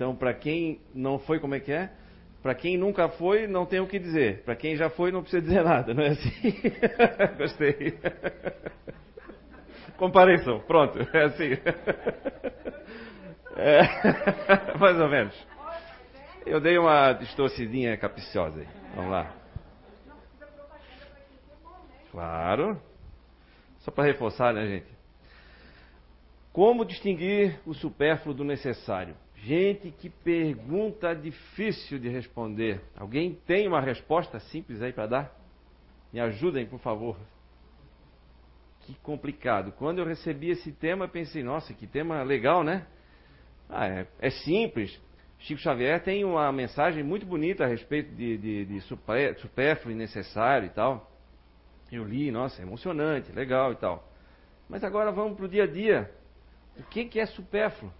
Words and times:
Então, 0.00 0.16
para 0.16 0.32
quem 0.32 0.80
não 0.94 1.18
foi, 1.18 1.38
como 1.38 1.54
é 1.54 1.60
que 1.60 1.70
é? 1.70 1.90
Para 2.42 2.54
quem 2.54 2.78
nunca 2.78 3.10
foi, 3.10 3.46
não 3.46 3.66
tem 3.66 3.80
o 3.80 3.86
que 3.86 3.98
dizer. 3.98 4.42
Para 4.44 4.56
quem 4.56 4.74
já 4.74 4.88
foi, 4.88 5.12
não 5.12 5.20
precisa 5.20 5.42
dizer 5.42 5.60
nada, 5.62 5.92
não 5.92 6.02
é 6.02 6.08
assim? 6.08 6.54
Gostei. 7.36 7.98
Compareçam, 9.98 10.58
pronto, 10.60 10.98
é 11.14 11.24
assim. 11.24 11.50
É, 13.56 14.78
mais 14.78 14.98
ou 14.98 15.08
menos. 15.10 15.46
Eu 16.46 16.62
dei 16.62 16.78
uma 16.78 17.12
distorcidinha 17.12 17.94
capiciosa 17.98 18.58
aí. 18.58 18.68
Vamos 18.94 19.10
lá. 19.10 19.34
Claro. 22.10 22.80
Só 23.80 23.90
para 23.90 24.04
reforçar, 24.04 24.54
né, 24.54 24.66
gente? 24.66 24.86
Como 26.54 26.86
distinguir 26.86 27.60
o 27.66 27.74
supérfluo 27.74 28.34
do 28.34 28.44
necessário? 28.44 29.14
Gente, 29.42 29.90
que 29.92 30.10
pergunta 30.10 31.14
difícil 31.14 31.98
de 31.98 32.08
responder. 32.08 32.80
Alguém 32.94 33.34
tem 33.46 33.66
uma 33.66 33.80
resposta 33.80 34.38
simples 34.38 34.82
aí 34.82 34.92
para 34.92 35.06
dar? 35.06 35.40
Me 36.12 36.20
ajudem, 36.20 36.66
por 36.66 36.78
favor. 36.80 37.16
Que 38.80 38.94
complicado. 38.96 39.72
Quando 39.72 39.98
eu 39.98 40.04
recebi 40.04 40.50
esse 40.50 40.72
tema, 40.72 41.08
pensei, 41.08 41.42
nossa, 41.42 41.72
que 41.72 41.86
tema 41.86 42.22
legal, 42.22 42.62
né? 42.62 42.86
Ah, 43.68 43.86
é, 43.86 44.06
é 44.18 44.30
simples. 44.30 45.00
Chico 45.38 45.60
Xavier 45.60 46.02
tem 46.02 46.22
uma 46.22 46.52
mensagem 46.52 47.02
muito 47.02 47.24
bonita 47.24 47.64
a 47.64 47.66
respeito 47.66 48.14
de, 48.14 48.36
de, 48.36 48.64
de 48.66 48.80
supérfluo 48.80 49.90
e 49.90 49.94
necessário 49.94 50.66
e 50.66 50.70
tal. 50.70 51.10
Eu 51.90 52.04
li, 52.04 52.30
nossa, 52.30 52.60
é 52.60 52.64
emocionante, 52.64 53.32
legal 53.32 53.72
e 53.72 53.76
tal. 53.76 54.06
Mas 54.68 54.84
agora 54.84 55.10
vamos 55.10 55.36
para 55.36 55.46
o 55.46 55.48
dia 55.48 55.64
a 55.64 55.66
dia. 55.66 56.10
O 56.78 56.82
que, 56.82 57.06
que 57.06 57.18
é 57.18 57.24
supérfluo? 57.24 57.90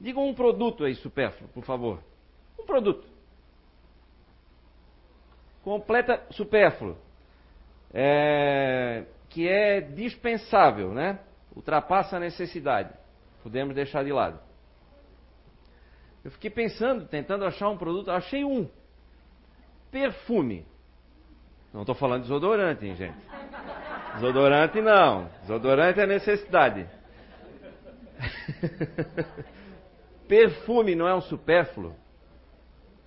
Diga 0.00 0.20
um 0.20 0.32
produto 0.32 0.84
aí 0.84 0.94
supérfluo, 0.94 1.48
por 1.50 1.64
favor. 1.64 2.00
Um 2.58 2.64
produto. 2.64 3.06
Completa 5.62 6.24
supérfluo. 6.30 6.96
É, 7.92 9.04
que 9.28 9.48
é 9.48 9.80
dispensável, 9.80 10.92
né? 10.92 11.18
Ultrapassa 11.54 12.16
a 12.16 12.20
necessidade. 12.20 12.92
Podemos 13.42 13.74
deixar 13.74 14.04
de 14.04 14.12
lado. 14.12 14.38
Eu 16.24 16.30
fiquei 16.30 16.50
pensando, 16.50 17.06
tentando 17.06 17.44
achar 17.44 17.68
um 17.68 17.76
produto, 17.76 18.10
achei 18.10 18.44
um. 18.44 18.68
Perfume. 19.90 20.66
Não 21.72 21.80
estou 21.80 21.94
falando 21.94 22.22
de 22.22 22.28
desodorante, 22.28 22.86
hein, 22.86 22.94
gente? 22.94 23.16
Desodorante 24.14 24.80
não. 24.80 25.28
Desodorante 25.42 26.00
é 26.00 26.06
necessidade. 26.06 26.86
Perfume 30.28 30.94
não 30.94 31.08
é 31.08 31.14
um 31.14 31.22
supérfluo? 31.22 31.94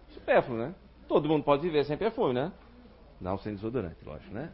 Supérfluo, 0.09 0.57
né? 0.57 0.73
Todo 1.07 1.29
mundo 1.29 1.43
pode 1.43 1.61
viver 1.61 1.85
sem 1.85 1.95
perfume, 1.95 2.33
né? 2.33 2.51
Não 3.19 3.37
sem 3.37 3.53
desodorante, 3.53 4.03
lógico, 4.03 4.33
né? 4.33 4.51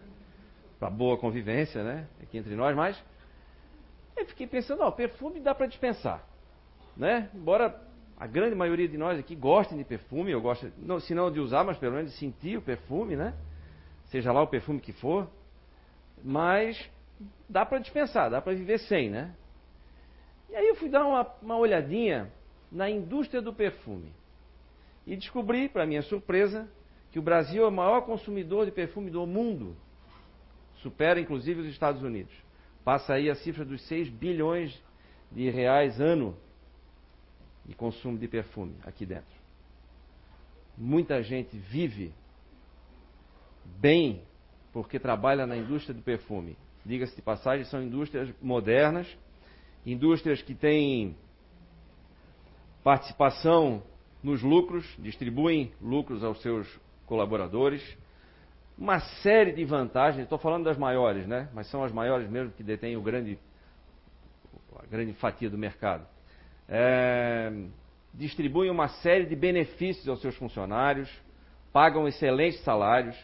Para 0.77 0.89
boa 0.89 1.17
convivência, 1.17 1.81
né? 1.83 2.07
Aqui 2.21 2.37
entre 2.37 2.53
nós, 2.55 2.75
mas 2.75 3.01
eu 4.17 4.25
fiquei 4.25 4.45
pensando, 4.45 4.81
ó, 4.81 4.91
perfume 4.91 5.39
dá 5.39 5.55
para 5.55 5.67
dispensar, 5.67 6.23
né? 6.95 7.29
Embora 7.33 7.81
a 8.19 8.27
grande 8.27 8.55
maioria 8.55 8.87
de 8.87 8.97
nós 8.97 9.17
aqui 9.17 9.35
gostem 9.35 9.77
de 9.77 9.83
perfume, 9.83 10.31
eu 10.31 10.41
gosto, 10.41 10.71
não, 10.77 10.99
se 10.99 11.13
não 11.13 11.31
de 11.31 11.39
usar, 11.39 11.63
mas 11.63 11.77
pelo 11.77 11.93
menos 11.95 12.11
de 12.11 12.17
sentir 12.17 12.57
o 12.57 12.61
perfume, 12.61 13.15
né? 13.15 13.33
Seja 14.05 14.31
lá 14.31 14.41
o 14.41 14.47
perfume 14.47 14.81
que 14.81 14.91
for, 14.91 15.29
mas 16.23 16.89
dá 17.47 17.65
para 17.65 17.79
dispensar, 17.79 18.29
dá 18.29 18.41
para 18.41 18.53
viver 18.53 18.79
sem, 18.79 19.09
né? 19.09 19.33
E 20.49 20.55
aí 20.55 20.67
eu 20.67 20.75
fui 20.75 20.89
dar 20.89 21.05
uma, 21.05 21.27
uma 21.41 21.57
olhadinha 21.57 22.31
na 22.71 22.89
indústria 22.89 23.41
do 23.41 23.53
perfume. 23.53 24.11
E 25.05 25.15
descobri, 25.15 25.69
para 25.69 25.85
minha 25.85 26.01
surpresa, 26.01 26.69
que 27.11 27.19
o 27.19 27.21
Brasil 27.21 27.63
é 27.63 27.67
o 27.67 27.71
maior 27.71 28.01
consumidor 28.01 28.65
de 28.65 28.71
perfume 28.71 29.09
do 29.09 29.25
mundo. 29.25 29.75
Supera 30.77 31.19
inclusive 31.19 31.61
os 31.61 31.67
Estados 31.67 32.03
Unidos. 32.03 32.33
Passa 32.83 33.13
aí 33.13 33.29
a 33.29 33.35
cifra 33.35 33.65
dos 33.65 33.81
6 33.87 34.09
bilhões 34.09 34.81
de 35.31 35.49
reais 35.49 35.99
ano 35.99 36.37
de 37.65 37.75
consumo 37.75 38.17
de 38.17 38.27
perfume 38.27 38.75
aqui 38.83 39.05
dentro. 39.05 39.35
Muita 40.77 41.21
gente 41.21 41.57
vive 41.57 42.13
bem 43.79 44.21
porque 44.71 44.99
trabalha 44.99 45.45
na 45.45 45.57
indústria 45.57 45.93
do 45.93 46.01
perfume. 46.01 46.55
Diga-se 46.85 47.15
de 47.15 47.21
passagem, 47.21 47.65
são 47.65 47.81
indústrias 47.81 48.33
modernas, 48.41 49.07
indústrias 49.85 50.41
que 50.41 50.53
têm 50.53 51.17
participação 52.87 53.83
nos 54.23 54.41
lucros, 54.41 54.85
distribuem 54.97 55.73
lucros 55.81 56.23
aos 56.23 56.41
seus 56.41 56.65
colaboradores, 57.05 57.83
uma 58.77 59.01
série 59.21 59.51
de 59.51 59.65
vantagens, 59.65 60.23
estou 60.23 60.37
falando 60.37 60.63
das 60.63 60.77
maiores, 60.77 61.27
né? 61.27 61.49
mas 61.53 61.67
são 61.67 61.83
as 61.83 61.91
maiores 61.91 62.29
mesmo 62.29 62.53
que 62.53 62.63
detêm 62.63 62.95
o 62.95 63.01
grande, 63.01 63.37
a 64.79 64.85
grande 64.85 65.11
fatia 65.15 65.49
do 65.49 65.57
mercado. 65.57 66.07
É, 66.69 67.51
distribuem 68.13 68.71
uma 68.71 68.87
série 68.87 69.25
de 69.25 69.35
benefícios 69.35 70.07
aos 70.07 70.21
seus 70.21 70.37
funcionários, 70.37 71.11
pagam 71.73 72.07
excelentes 72.07 72.61
salários, 72.61 73.17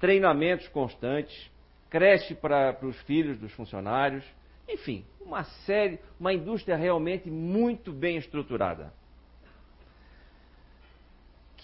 treinamentos 0.00 0.66
constantes, 0.66 1.52
creche 1.88 2.34
para 2.34 2.76
os 2.82 3.00
filhos 3.02 3.38
dos 3.38 3.52
funcionários, 3.52 4.24
enfim, 4.68 5.06
uma 5.20 5.44
série, 5.44 6.00
uma 6.18 6.32
indústria 6.34 6.74
realmente 6.74 7.30
muito 7.30 7.92
bem 7.92 8.16
estruturada 8.16 8.92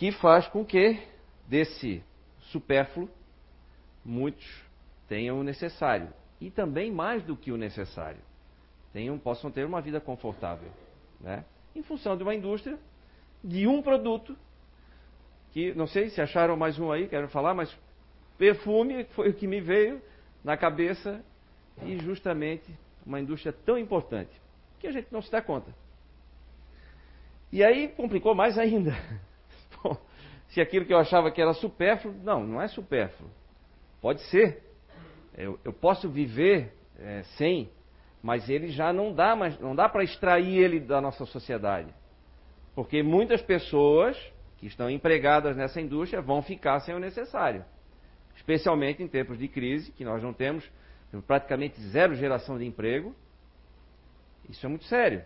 que 0.00 0.10
faz 0.12 0.48
com 0.48 0.64
que 0.64 0.98
desse 1.46 2.02
supérfluo 2.44 3.06
muitos 4.02 4.64
tenham 5.06 5.38
o 5.38 5.44
necessário 5.44 6.08
e 6.40 6.50
também 6.50 6.90
mais 6.90 7.22
do 7.22 7.36
que 7.36 7.52
o 7.52 7.56
necessário, 7.58 8.22
tenham 8.94 9.18
possam 9.18 9.50
ter 9.50 9.66
uma 9.66 9.82
vida 9.82 10.00
confortável, 10.00 10.70
né? 11.20 11.44
Em 11.76 11.82
função 11.82 12.16
de 12.16 12.22
uma 12.22 12.34
indústria 12.34 12.78
de 13.44 13.66
um 13.66 13.82
produto 13.82 14.34
que 15.52 15.74
não 15.74 15.86
sei 15.86 16.08
se 16.08 16.18
acharam 16.18 16.56
mais 16.56 16.78
um 16.78 16.90
aí, 16.90 17.06
quero 17.06 17.28
falar, 17.28 17.52
mas 17.52 17.70
perfume 18.38 19.04
foi 19.10 19.28
o 19.28 19.34
que 19.34 19.46
me 19.46 19.60
veio 19.60 20.00
na 20.42 20.56
cabeça 20.56 21.22
e 21.82 21.98
justamente 21.98 22.74
uma 23.04 23.20
indústria 23.20 23.52
tão 23.52 23.76
importante 23.76 24.32
que 24.78 24.86
a 24.86 24.92
gente 24.92 25.08
não 25.12 25.20
se 25.20 25.30
dá 25.30 25.42
conta. 25.42 25.70
E 27.52 27.62
aí 27.62 27.88
complicou 27.88 28.34
mais 28.34 28.56
ainda. 28.56 28.96
Se 30.48 30.60
aquilo 30.60 30.84
que 30.84 30.92
eu 30.92 30.98
achava 30.98 31.30
que 31.30 31.40
era 31.40 31.52
supérfluo, 31.54 32.14
não, 32.22 32.44
não 32.44 32.60
é 32.60 32.68
supérfluo. 32.68 33.30
Pode 34.00 34.20
ser. 34.22 34.62
Eu, 35.36 35.58
eu 35.64 35.72
posso 35.72 36.08
viver 36.08 36.72
é, 36.98 37.22
sem, 37.36 37.70
mas 38.22 38.48
ele 38.48 38.68
já 38.68 38.92
não 38.92 39.12
dá, 39.12 39.36
mas 39.36 39.58
não 39.60 39.74
dá 39.74 39.88
para 39.88 40.02
extrair 40.02 40.58
ele 40.58 40.80
da 40.80 41.00
nossa 41.00 41.24
sociedade. 41.24 41.92
Porque 42.74 43.02
muitas 43.02 43.40
pessoas 43.42 44.16
que 44.58 44.66
estão 44.66 44.90
empregadas 44.90 45.56
nessa 45.56 45.80
indústria 45.80 46.20
vão 46.20 46.42
ficar 46.42 46.80
sem 46.80 46.94
o 46.94 46.98
necessário. 46.98 47.64
Especialmente 48.36 49.02
em 49.02 49.08
tempos 49.08 49.38
de 49.38 49.48
crise, 49.48 49.92
que 49.92 50.04
nós 50.04 50.22
não 50.22 50.32
temos 50.32 50.68
praticamente 51.26 51.80
zero 51.80 52.14
geração 52.14 52.58
de 52.58 52.64
emprego. 52.64 53.14
Isso 54.48 54.64
é 54.64 54.68
muito 54.68 54.84
sério. 54.84 55.24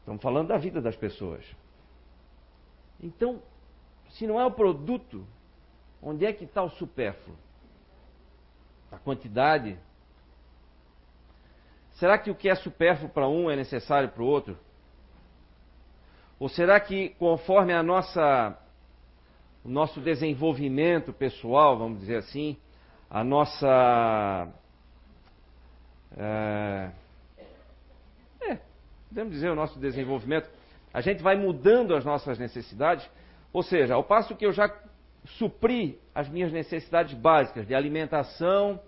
Estamos 0.00 0.22
falando 0.22 0.48
da 0.48 0.58
vida 0.58 0.80
das 0.80 0.96
pessoas. 0.96 1.44
Então, 3.02 3.42
se 4.10 4.26
não 4.26 4.40
é 4.40 4.46
o 4.46 4.50
produto, 4.50 5.26
onde 6.00 6.24
é 6.24 6.32
que 6.32 6.44
está 6.44 6.62
o 6.62 6.70
supérfluo? 6.70 7.36
A 8.90 8.98
quantidade? 8.98 9.78
Será 11.92 12.18
que 12.18 12.30
o 12.30 12.34
que 12.34 12.48
é 12.48 12.54
supérfluo 12.54 13.10
para 13.10 13.28
um 13.28 13.50
é 13.50 13.56
necessário 13.56 14.08
para 14.10 14.22
o 14.22 14.26
outro? 14.26 14.58
Ou 16.38 16.48
será 16.48 16.78
que 16.80 17.10
conforme 17.10 17.72
a 17.72 17.82
nossa 17.82 18.58
o 19.64 19.68
nosso 19.68 20.00
desenvolvimento 20.00 21.12
pessoal, 21.12 21.78
vamos 21.78 22.00
dizer 22.00 22.16
assim, 22.16 22.56
a 23.08 23.22
nossa 23.22 24.52
é, 26.16 26.90
é, 28.40 28.58
podemos 29.08 29.32
dizer 29.32 29.50
o 29.50 29.54
nosso 29.54 29.78
desenvolvimento 29.78 30.50
a 30.92 31.00
gente 31.00 31.22
vai 31.22 31.36
mudando 31.36 31.94
as 31.94 32.04
nossas 32.04 32.38
necessidades. 32.38 33.08
Ou 33.52 33.62
seja, 33.62 33.94
ao 33.94 34.04
passo 34.04 34.36
que 34.36 34.44
eu 34.44 34.52
já 34.52 34.72
supri 35.38 35.98
as 36.14 36.28
minhas 36.28 36.52
necessidades 36.52 37.14
básicas 37.14 37.66
de 37.66 37.74
alimentação, 37.74 38.80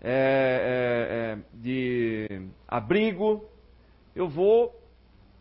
é, 0.00 1.38
é, 1.38 1.38
de 1.54 2.48
abrigo, 2.68 3.44
eu 4.14 4.28
vou 4.28 4.74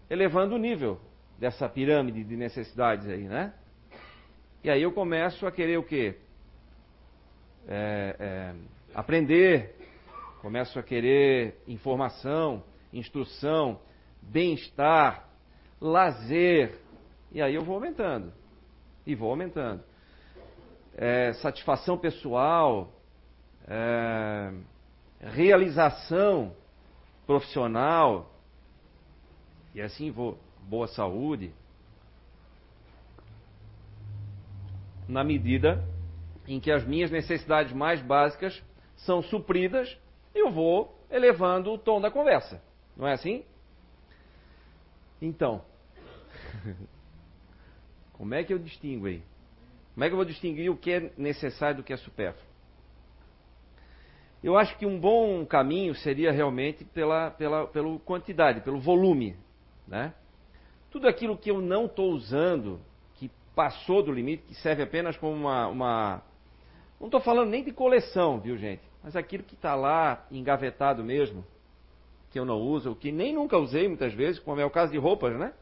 elevando 0.09 0.55
o 0.55 0.57
nível 0.57 0.99
dessa 1.37 1.67
pirâmide 1.67 2.23
de 2.23 2.35
necessidades 2.35 3.07
aí, 3.07 3.23
né? 3.23 3.53
E 4.63 4.69
aí 4.69 4.81
eu 4.81 4.91
começo 4.91 5.45
a 5.45 5.51
querer 5.51 5.77
o 5.77 5.83
quê? 5.83 6.17
É, 7.67 8.53
aprender, 8.93 9.75
começo 10.41 10.79
a 10.79 10.83
querer 10.83 11.61
informação, 11.67 12.63
instrução, 12.93 13.79
bem-estar, 14.21 15.27
lazer. 15.79 16.79
E 17.31 17.41
aí 17.41 17.53
eu 17.55 17.63
vou 17.63 17.75
aumentando. 17.75 18.31
E 19.05 19.15
vou 19.15 19.29
aumentando. 19.29 19.83
É, 20.95 21.33
satisfação 21.33 21.97
pessoal, 21.97 22.91
é, 23.67 24.53
realização 25.19 26.55
profissional, 27.25 28.31
e 29.73 29.81
assim 29.81 30.11
vou, 30.11 30.39
boa 30.69 30.87
saúde, 30.87 31.51
na 35.07 35.23
medida 35.23 35.83
em 36.47 36.59
que 36.59 36.71
as 36.71 36.85
minhas 36.85 37.11
necessidades 37.11 37.73
mais 37.73 38.01
básicas 38.01 38.63
são 38.95 39.21
supridas, 39.21 39.97
eu 40.33 40.51
vou 40.51 40.97
elevando 41.09 41.71
o 41.71 41.77
tom 41.77 41.99
da 41.99 42.11
conversa. 42.11 42.61
Não 42.95 43.07
é 43.07 43.13
assim? 43.13 43.43
Então, 45.25 45.63
como 48.13 48.35
é 48.35 48.43
que 48.43 48.53
eu 48.53 48.59
distingo 48.59 49.07
aí? 49.07 49.23
Como 49.95 50.03
é 50.03 50.07
que 50.07 50.13
eu 50.13 50.17
vou 50.17 50.25
distinguir 50.25 50.69
o 50.69 50.77
que 50.77 50.91
é 50.91 51.11
necessário 51.17 51.77
do 51.77 51.83
que 51.83 51.91
é 51.91 51.97
supérfluo? 51.97 52.45
Eu 54.43 54.55
acho 54.55 54.77
que 54.77 54.85
um 54.85 54.99
bom 54.99 55.43
caminho 55.43 55.95
seria 55.95 56.31
realmente 56.31 56.85
pela, 56.85 57.31
pela, 57.31 57.65
pela 57.65 57.97
quantidade, 57.99 58.61
pelo 58.61 58.79
volume. 58.79 59.35
Né? 59.87 60.13
Tudo 60.91 61.07
aquilo 61.07 61.35
que 61.35 61.49
eu 61.49 61.59
não 61.59 61.85
estou 61.85 62.11
usando, 62.11 62.79
que 63.15 63.31
passou 63.55 64.03
do 64.03 64.11
limite, 64.11 64.43
que 64.43 64.53
serve 64.53 64.83
apenas 64.83 65.17
como 65.17 65.33
uma. 65.33 65.67
uma 65.67 66.23
não 66.99 67.07
estou 67.07 67.19
falando 67.19 67.49
nem 67.49 67.63
de 67.63 67.71
coleção, 67.71 68.39
viu 68.39 68.55
gente? 68.57 68.83
Mas 69.03 69.15
aquilo 69.15 69.43
que 69.43 69.55
está 69.55 69.73
lá 69.73 70.27
engavetado 70.29 71.03
mesmo, 71.03 71.43
que 72.35 72.39
eu 72.39 72.43
não 72.43 72.59
uso, 72.59 72.93
que 72.97 73.13
nem 73.13 73.33
nunca 73.33 73.57
usei 73.57 73.87
muitas 73.87 74.13
vezes, 74.13 74.41
como 74.41 74.59
é 74.59 74.65
o 74.65 74.69
caso 74.69 74.91
de 74.91 74.97
roupas, 74.97 75.39
né? 75.39 75.53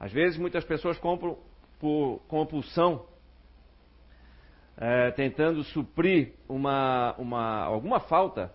Às 0.00 0.10
vezes 0.10 0.38
muitas 0.38 0.64
pessoas 0.64 0.98
compram 0.98 1.36
por 1.78 2.22
compulsão 2.26 3.04
é, 4.78 5.10
tentando 5.10 5.62
suprir 5.64 6.32
uma, 6.48 7.14
uma, 7.18 7.62
alguma 7.64 8.00
falta 8.00 8.50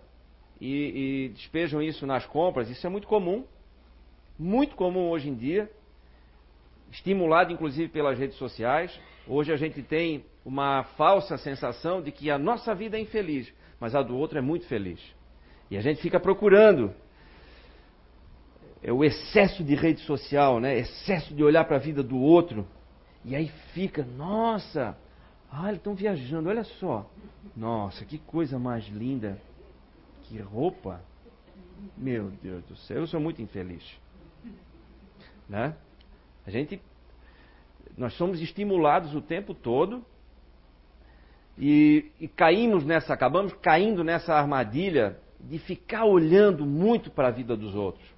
e, 0.60 1.28
e 1.28 1.30
despejam 1.30 1.80
isso 1.80 2.08
nas 2.08 2.26
compras. 2.26 2.72
Isso 2.72 2.88
é 2.88 2.90
muito 2.90 3.06
comum, 3.06 3.46
muito 4.40 4.76
comum 4.76 5.12
hoje 5.12 5.30
em 5.30 5.36
dia, 5.36 5.70
estimulado 6.90 7.54
inclusive 7.54 7.88
pelas 7.90 8.18
redes 8.18 8.38
sociais. 8.38 9.00
Hoje 9.28 9.54
a 9.54 9.58
gente 9.58 9.84
tem 9.84 10.26
uma 10.44 10.86
falsa 10.98 11.38
sensação 11.38 12.02
de 12.02 12.12
que 12.12 12.32
a 12.32 12.40
nossa 12.40 12.74
vida 12.74 12.98
é 12.98 13.00
infeliz, 13.00 13.54
mas 13.80 13.94
a 13.94 14.02
do 14.02 14.18
outro 14.18 14.40
é 14.40 14.42
muito 14.42 14.66
feliz. 14.66 15.00
E 15.70 15.78
a 15.78 15.82
gente 15.82 16.02
fica 16.02 16.20
procurando 16.20 16.96
é 18.84 18.92
o 18.92 19.04
excesso 19.04 19.64
de 19.64 19.74
rede 19.76 20.02
social, 20.02 20.60
né? 20.60 20.78
Excesso 20.78 21.34
de 21.34 21.42
olhar 21.44 21.64
para 21.64 21.78
a 21.78 21.80
vida 21.80 22.04
do 22.04 22.18
outro. 22.18 22.68
E 23.24 23.36
aí 23.36 23.48
fica, 23.74 24.04
nossa, 24.04 24.98
ah, 25.50 25.68
eles 25.70 25.78
estão 25.78 25.96
viajando, 25.96 26.50
olha 26.50 26.66
só. 26.66 27.10
Nossa, 27.56 28.04
que 28.04 28.18
coisa 28.18 28.60
mais 28.60 28.86
linda. 28.88 29.40
Que 30.24 30.38
roupa. 30.40 31.02
Meu 31.98 32.30
Deus 32.42 32.64
do 32.66 32.76
céu, 32.76 32.98
eu 32.98 33.08
sou 33.08 33.20
muito 33.20 33.42
infeliz. 33.42 33.84
Né? 35.48 35.76
A 36.46 36.52
gente 36.52 36.82
nós 37.98 38.14
somos 38.16 38.42
estimulados 38.42 39.14
o 39.14 39.22
tempo 39.22 39.54
todo 39.54 40.04
e, 41.58 42.12
e, 42.20 42.28
caímos 42.28 42.84
nessa, 42.84 43.14
acabamos 43.14 43.54
caindo 43.62 44.04
nessa 44.04 44.34
armadilha 44.34 45.20
de 45.40 45.60
ficar 45.60 46.06
olhando 46.06 46.66
muito 46.66 47.12
para 47.12 47.28
a 47.28 47.32
vida 47.32 47.56
dos 47.56 47.76
outros. 47.76 48.13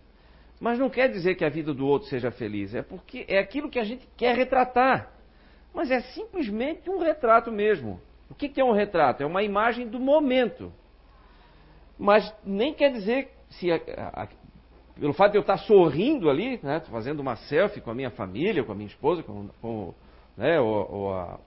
Mas 0.59 0.79
não 0.79 0.89
quer 0.89 1.09
dizer 1.09 1.35
que 1.35 1.45
a 1.45 1.49
vida 1.49 1.73
do 1.73 1.85
outro 1.85 2.07
seja 2.07 2.31
feliz, 2.31 2.73
é 2.73 2.81
porque 2.81 3.25
é 3.27 3.39
aquilo 3.39 3.69
que 3.69 3.79
a 3.79 3.83
gente 3.83 4.07
quer 4.15 4.35
retratar 4.35 5.15
mas 5.75 5.91
é 5.91 5.99
simplesmente 5.99 6.89
um 6.89 6.99
retrato 6.99 7.51
mesmo. 7.51 7.99
O 8.29 8.33
que 8.33 8.59
é 8.59 8.63
um 8.63 8.71
retrato? 8.71 9.21
É 9.21 9.25
uma 9.25 9.43
imagem 9.43 9.87
do 9.87 9.99
momento. 9.99 10.71
Mas 11.99 12.33
nem 12.45 12.73
quer 12.73 12.91
dizer 12.91 13.29
se 13.49 13.69
a, 13.71 13.75
a, 13.75 14.27
pelo 14.97 15.13
fato 15.13 15.33
de 15.33 15.37
eu 15.37 15.41
estar 15.41 15.57
sorrindo 15.57 16.29
ali, 16.29 16.59
né, 16.63 16.79
fazendo 16.89 17.19
uma 17.19 17.35
selfie 17.35 17.81
com 17.81 17.91
a 17.91 17.93
minha 17.93 18.09
família, 18.09 18.63
com 18.63 18.71
a 18.71 18.75
minha 18.75 18.87
esposa, 18.87 19.21
com, 19.21 19.49
com 19.61 19.93
né, 20.37 20.59
ou, 20.59 20.91
ou, 20.91 21.13
a, 21.13 21.39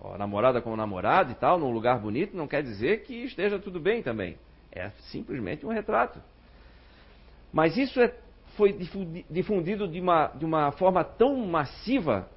ou, 0.00 0.14
a, 0.14 0.18
namorada 0.18 0.62
com 0.62 0.72
o 0.72 0.76
namorado 0.76 1.30
e 1.30 1.34
tal, 1.34 1.58
num 1.58 1.70
lugar 1.70 2.00
bonito, 2.00 2.34
não 2.34 2.48
quer 2.48 2.62
dizer 2.62 3.02
que 3.02 3.24
esteja 3.24 3.58
tudo 3.58 3.78
bem 3.78 4.02
também. 4.02 4.38
É 4.72 4.90
simplesmente 5.10 5.64
um 5.64 5.70
retrato. 5.70 6.20
Mas 7.52 7.76
isso 7.76 8.00
é, 8.00 8.12
foi 8.56 8.72
difundido 9.30 9.86
de 9.88 10.00
uma, 10.00 10.28
de 10.28 10.44
uma 10.44 10.72
forma 10.72 11.04
tão 11.04 11.36
massiva 11.46 12.28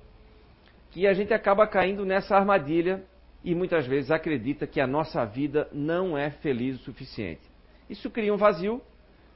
que 0.92 1.06
a 1.08 1.14
gente 1.14 1.34
acaba 1.34 1.68
caindo 1.68 2.06
nessa 2.06 2.36
armadilha 2.36 3.04
e 3.44 3.54
muitas 3.54 3.86
vezes 3.86 4.12
acredita 4.12 4.66
que 4.66 4.82
a 4.82 4.88
nossa 4.88 5.24
vida 5.26 5.68
não 5.72 6.18
é 6.18 6.32
feliz 6.32 6.80
o 6.80 6.84
suficiente. 6.84 7.42
Isso 7.90 8.10
cria 8.10 8.34
um 8.34 8.38
vazio, 8.38 8.82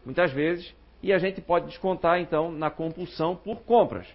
muitas 0.06 0.32
vezes, 0.32 0.74
e 1.02 1.14
a 1.14 1.18
gente 1.18 1.42
pode 1.42 1.68
descontar 1.68 2.20
então 2.20 2.52
na 2.52 2.70
compulsão 2.70 3.36
por 3.36 3.62
compras. 3.62 4.08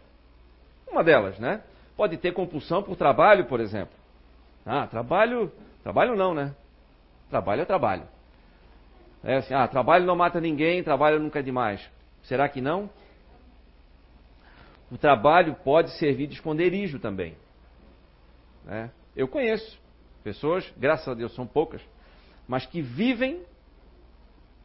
Uma 0.91 1.03
delas, 1.03 1.39
né? 1.39 1.63
Pode 1.97 2.17
ter 2.17 2.33
compulsão 2.33 2.83
por 2.83 2.97
trabalho, 2.97 3.47
por 3.47 3.61
exemplo. 3.61 3.95
Ah, 4.65 4.87
trabalho. 4.87 5.51
Trabalho 5.83 6.15
não, 6.17 6.35
né? 6.35 6.55
Trabalho 7.31 7.63
é 7.63 7.65
trabalho. 7.65 8.03
É 9.25 9.37
assim, 9.37 9.55
ah, 9.55 9.67
trabalho 9.67 10.05
não 10.05 10.15
mata 10.15 10.41
ninguém, 10.41 10.83
trabalho 10.83 11.19
nunca 11.19 11.39
é 11.39 11.43
demais. 11.43 11.81
Será 12.27 12.49
que 12.49 12.61
não? 12.61 12.91
O 14.91 14.99
trabalho 14.99 15.55
pode 15.65 15.91
servir 15.99 16.27
de 16.27 16.35
esconderijo 16.35 16.99
também. 16.99 17.37
Né? 18.65 18.91
Eu 19.17 19.29
conheço 19.29 19.81
pessoas, 20.23 20.69
graças 20.77 21.07
a 21.09 21.15
Deus 21.15 21.35
são 21.35 21.47
poucas, 21.47 21.81
mas 22.47 22.67
que 22.67 22.83
vivem 22.83 23.45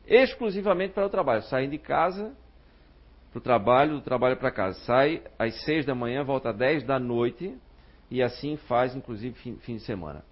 exclusivamente 0.07 0.93
para 0.93 1.05
o 1.05 1.09
trabalho. 1.09 1.43
Saem 1.43 1.69
de 1.69 1.77
casa 1.77 2.35
para 3.31 3.37
o 3.37 3.41
trabalho, 3.41 3.93
do 3.93 4.01
trabalho 4.01 4.37
para 4.37 4.51
casa. 4.51 4.79
Sai 4.81 5.23
às 5.37 5.63
seis 5.63 5.85
da 5.85 5.95
manhã, 5.95 6.23
volta 6.23 6.49
às 6.49 6.57
dez 6.57 6.83
da 6.83 6.99
noite 6.99 7.55
e 8.09 8.21
assim 8.21 8.57
faz, 8.57 8.95
inclusive, 8.95 9.35
fim, 9.35 9.55
fim 9.57 9.75
de 9.75 9.83
semana. 9.83 10.23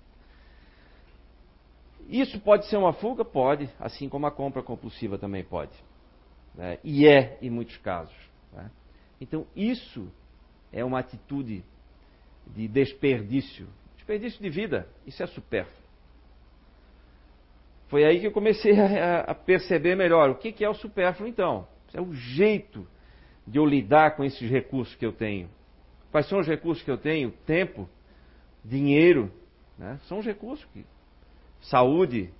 Isso 2.07 2.39
pode 2.39 2.65
ser 2.65 2.77
uma 2.77 2.91
fuga? 2.91 3.23
Pode, 3.23 3.69
assim 3.79 4.09
como 4.09 4.25
a 4.25 4.31
compra 4.31 4.63
compulsiva 4.63 5.17
também 5.17 5.43
pode. 5.43 5.71
Né? 6.55 6.77
E 6.83 7.07
é 7.07 7.37
em 7.41 7.49
muitos 7.49 7.77
casos. 7.77 8.15
Né? 8.53 8.69
Então, 9.21 9.45
isso 9.55 10.11
é 10.71 10.83
uma 10.83 10.99
atitude 10.99 11.63
de 12.47 12.67
desperdício. 12.67 13.67
Desperdício 13.95 14.41
de 14.41 14.49
vida, 14.49 14.87
isso 15.05 15.21
é 15.21 15.27
supérfluo. 15.27 15.79
Foi 17.87 18.05
aí 18.05 18.19
que 18.19 18.27
eu 18.27 18.31
comecei 18.31 18.79
a, 18.79 19.21
a 19.21 19.35
perceber 19.35 19.95
melhor 19.95 20.29
o 20.29 20.35
que, 20.35 20.51
que 20.51 20.63
é 20.63 20.69
o 20.69 20.75
supérfluo, 20.75 21.27
então. 21.27 21.67
É 21.93 21.99
o 21.99 22.13
jeito 22.13 22.87
de 23.47 23.57
eu 23.57 23.65
lidar 23.65 24.15
com 24.15 24.23
esses 24.23 24.49
recursos 24.49 24.95
que 24.95 25.05
eu 25.05 25.11
tenho. 25.11 25.49
Quais 26.11 26.27
são 26.27 26.39
os 26.39 26.47
recursos 26.47 26.83
que 26.83 26.91
eu 26.91 26.97
tenho? 26.97 27.31
Tempo, 27.45 27.89
dinheiro, 28.63 29.31
né? 29.77 29.99
são 30.03 30.19
os 30.19 30.25
recursos 30.25 30.65
que. 30.65 30.85
Saúde, 31.61 32.31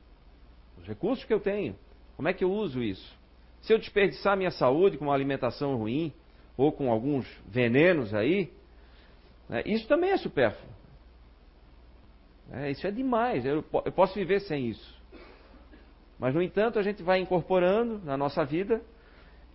os 0.78 0.88
recursos 0.88 1.26
que 1.26 1.34
eu 1.34 1.40
tenho. 1.40 1.76
Como 2.16 2.28
é 2.28 2.34
que 2.34 2.44
eu 2.44 2.52
uso 2.52 2.82
isso? 2.82 3.19
Se 3.62 3.74
eu 3.74 3.78
desperdiçar 3.78 4.38
minha 4.38 4.52
saúde 4.52 4.98
com 4.98 5.06
uma 5.06 5.14
alimentação 5.14 5.76
ruim, 5.76 6.14
ou 6.58 6.72
com 6.72 6.92
alguns 6.92 7.26
venenos 7.48 8.14
aí, 8.14 8.52
né, 9.48 9.64
isso 9.66 9.88
também 9.88 10.12
é 10.12 10.18
supérfluo. 10.18 10.70
É, 12.52 12.72
isso 12.72 12.86
é 12.86 12.92
demais, 12.92 13.46
eu, 13.46 13.64
eu 13.86 13.92
posso 13.92 14.16
viver 14.16 14.42
sem 14.42 14.68
isso. 14.68 15.00
Mas, 16.20 16.34
no 16.34 16.42
entanto, 16.42 16.78
a 16.78 16.84
gente 16.84 17.02
vai 17.02 17.20
incorporando 17.20 18.02
na 18.04 18.18
nossa 18.18 18.44
vida 18.44 18.82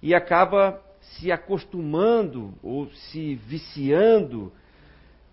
e 0.01 0.15
acaba 0.15 0.83
se 1.01 1.31
acostumando 1.31 2.55
ou 2.63 2.89
se 2.91 3.35
viciando, 3.35 4.51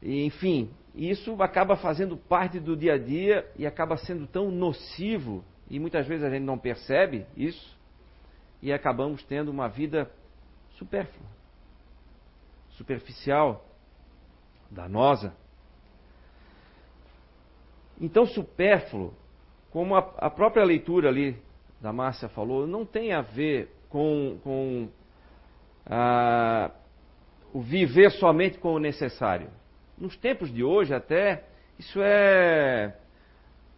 enfim, 0.01 0.69
isso 0.93 1.41
acaba 1.41 1.77
fazendo 1.77 2.17
parte 2.17 2.59
do 2.59 2.75
dia 2.75 2.95
a 2.95 2.97
dia 2.97 3.49
e 3.57 3.65
acaba 3.65 3.95
sendo 3.95 4.27
tão 4.27 4.51
nocivo, 4.51 5.43
e 5.69 5.79
muitas 5.79 6.05
vezes 6.05 6.25
a 6.25 6.29
gente 6.29 6.43
não 6.43 6.57
percebe 6.57 7.25
isso, 7.37 7.79
e 8.61 8.71
acabamos 8.71 9.23
tendo 9.23 9.49
uma 9.49 9.67
vida 9.67 10.09
supérflua 10.77 11.31
superficial, 12.81 13.65
danosa. 14.69 15.33
Então, 17.99 18.25
supérfluo, 18.25 19.13
como 19.69 19.95
a, 19.95 19.99
a 20.17 20.29
própria 20.29 20.63
leitura 20.63 21.09
ali 21.09 21.39
da 21.79 21.93
Márcia 21.93 22.29
falou, 22.29 22.65
não 22.65 22.85
tem 22.85 23.13
a 23.13 23.21
ver 23.21 23.71
com, 23.89 24.39
com 24.43 24.89
ah, 25.85 26.71
o 27.53 27.61
viver 27.61 28.11
somente 28.11 28.57
com 28.57 28.73
o 28.73 28.79
necessário. 28.79 29.49
Nos 29.97 30.17
tempos 30.17 30.51
de 30.51 30.63
hoje, 30.63 30.93
até, 30.93 31.45
isso 31.77 32.01
é, 32.01 32.97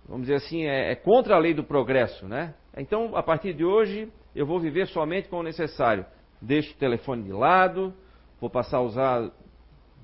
vamos 0.07 0.27
dizer 0.27 0.35
assim, 0.35 0.63
é, 0.63 0.91
é 0.91 0.95
contra 0.95 1.35
a 1.35 1.39
lei 1.39 1.53
do 1.53 1.63
progresso, 1.63 2.27
né? 2.27 2.53
Então, 2.75 3.15
a 3.15 3.21
partir 3.21 3.53
de 3.53 3.63
hoje, 3.63 4.11
eu 4.35 4.45
vou 4.45 4.59
viver 4.59 4.87
somente 4.87 5.29
com 5.29 5.37
o 5.37 5.43
necessário. 5.43 6.05
Deixo 6.41 6.73
o 6.73 6.77
telefone 6.77 7.23
de 7.23 7.31
lado, 7.31 7.93
vou 8.39 8.49
passar 8.49 8.77
a 8.77 8.81
usar 8.81 9.31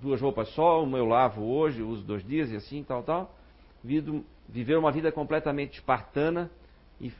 duas 0.02 0.22
roupas 0.22 0.50
só, 0.50 0.84
uma 0.84 0.98
eu 0.98 1.06
lavo 1.06 1.44
hoje, 1.44 1.82
uso 1.82 2.04
dois 2.04 2.24
dias 2.24 2.52
e 2.52 2.56
assim, 2.56 2.84
tal, 2.84 3.04
tal. 3.04 3.36
Vido, 3.84 4.24
viver 4.48 4.78
uma 4.78 4.92
vida 4.92 5.12
completamente 5.12 5.80
espartana 5.80 6.50
e 7.02 7.12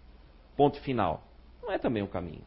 ponto 0.56 0.80
final. 0.82 1.24
Não 1.62 1.72
é 1.72 1.78
também 1.78 2.02
o 2.02 2.06
um 2.06 2.10
caminho. 2.10 2.44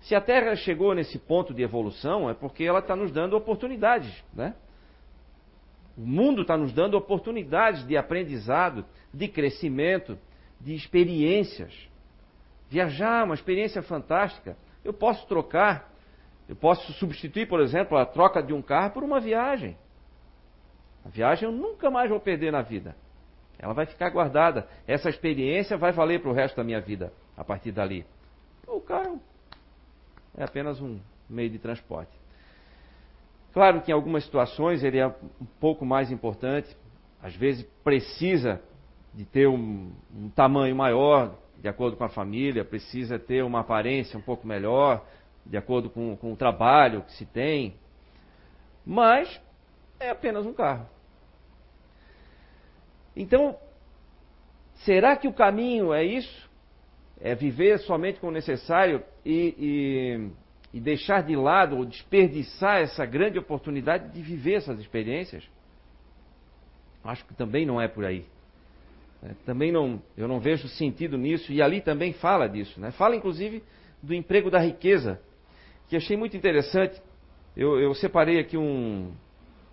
Se 0.00 0.14
a 0.14 0.20
Terra 0.20 0.54
chegou 0.54 0.94
nesse 0.94 1.18
ponto 1.18 1.52
de 1.52 1.62
evolução, 1.62 2.30
é 2.30 2.34
porque 2.34 2.62
ela 2.62 2.78
está 2.78 2.94
nos 2.94 3.10
dando 3.10 3.36
oportunidades, 3.36 4.12
né? 4.32 4.54
O 5.96 6.02
mundo 6.06 6.42
está 6.42 6.56
nos 6.56 6.72
dando 6.72 6.96
oportunidades 6.96 7.84
de 7.84 7.96
aprendizado, 7.96 8.84
de 9.12 9.26
crescimento, 9.26 10.16
de 10.60 10.74
experiências. 10.74 11.74
Viajar, 12.68 13.24
uma 13.24 13.34
experiência 13.34 13.82
fantástica. 13.82 14.56
Eu 14.84 14.92
posso 14.92 15.26
trocar, 15.26 15.90
eu 16.48 16.56
posso 16.56 16.92
substituir, 16.94 17.46
por 17.46 17.60
exemplo, 17.60 17.96
a 17.96 18.06
troca 18.06 18.42
de 18.42 18.52
um 18.52 18.62
carro 18.62 18.92
por 18.92 19.02
uma 19.02 19.20
viagem. 19.20 19.76
A 21.04 21.08
viagem 21.08 21.48
eu 21.48 21.52
nunca 21.52 21.90
mais 21.90 22.10
vou 22.10 22.20
perder 22.20 22.52
na 22.52 22.62
vida. 22.62 22.94
Ela 23.58 23.72
vai 23.72 23.86
ficar 23.86 24.10
guardada. 24.10 24.68
Essa 24.86 25.08
experiência 25.08 25.76
vai 25.76 25.92
valer 25.92 26.20
para 26.20 26.30
o 26.30 26.34
resto 26.34 26.56
da 26.56 26.64
minha 26.64 26.80
vida 26.80 27.12
a 27.36 27.42
partir 27.42 27.72
dali. 27.72 28.04
O 28.66 28.80
carro 28.80 29.20
é 30.36 30.44
apenas 30.44 30.80
um 30.80 31.00
meio 31.28 31.50
de 31.50 31.58
transporte. 31.58 32.12
Claro 33.52 33.80
que 33.80 33.90
em 33.90 33.94
algumas 33.94 34.24
situações 34.24 34.84
ele 34.84 34.98
é 34.98 35.06
um 35.06 35.46
pouco 35.58 35.84
mais 35.84 36.12
importante, 36.12 36.76
às 37.22 37.34
vezes 37.34 37.64
precisa 37.82 38.60
de 39.12 39.24
ter 39.24 39.48
um, 39.48 39.90
um, 40.14 40.28
tamanho 40.30 40.76
maior, 40.76 41.34
de 41.60 41.68
acordo 41.68 41.96
com 41.96 42.04
a 42.04 42.08
família, 42.08 42.64
precisa 42.64 43.18
ter 43.18 43.42
uma 43.44 43.60
aparência 43.60 44.18
um 44.18 44.22
pouco 44.22 44.46
melhor, 44.46 45.04
de 45.44 45.56
acordo 45.56 45.90
com, 45.90 46.16
com 46.16 46.32
o 46.32 46.36
trabalho 46.36 47.02
que 47.02 47.12
se 47.12 47.26
tem, 47.26 47.74
mas 48.84 49.40
é 49.98 50.10
apenas 50.10 50.46
um 50.46 50.52
carro. 50.52 50.86
Então, 53.16 53.56
será 54.84 55.16
que 55.16 55.26
o 55.26 55.32
caminho 55.32 55.92
é 55.92 56.04
isso? 56.04 56.48
É 57.20 57.34
viver 57.34 57.78
somente 57.80 58.20
com 58.20 58.28
o 58.28 58.32
necessário 58.32 59.02
e, 59.24 59.54
e 59.58 60.30
e 60.72 60.80
deixar 60.80 61.22
de 61.22 61.34
lado 61.34 61.76
ou 61.76 61.84
desperdiçar 61.84 62.80
essa 62.80 63.04
grande 63.06 63.38
oportunidade 63.38 64.12
de 64.12 64.20
viver 64.20 64.54
essas 64.54 64.78
experiências? 64.78 65.48
Acho 67.02 67.24
que 67.24 67.34
também 67.34 67.64
não 67.64 67.80
é 67.80 67.88
por 67.88 68.04
aí. 68.04 68.26
É, 69.22 69.30
também 69.44 69.72
não, 69.72 70.00
eu 70.16 70.28
não 70.28 70.38
vejo 70.38 70.68
sentido 70.68 71.18
nisso 71.18 71.52
e 71.52 71.60
ali 71.60 71.80
também 71.80 72.12
fala 72.12 72.48
disso. 72.48 72.80
Né? 72.80 72.90
Fala 72.92 73.16
inclusive 73.16 73.62
do 74.02 74.14
emprego 74.14 74.50
da 74.50 74.60
riqueza, 74.60 75.20
que 75.88 75.96
achei 75.96 76.16
muito 76.16 76.36
interessante. 76.36 77.00
Eu, 77.56 77.80
eu 77.80 77.92
separei 77.94 78.38
aqui 78.38 78.56
um, 78.56 79.12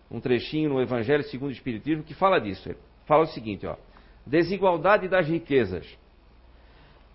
um 0.09 0.19
trechinho 0.19 0.69
no 0.69 0.81
Evangelho 0.81 1.23
segundo 1.23 1.49
o 1.49 1.53
Espiritismo 1.53 2.03
que 2.03 2.15
fala 2.15 2.39
disso. 2.39 2.75
Fala 3.05 3.23
o 3.23 3.27
seguinte: 3.27 3.67
ó, 3.67 3.75
desigualdade 4.25 5.07
das 5.07 5.27
riquezas. 5.27 5.85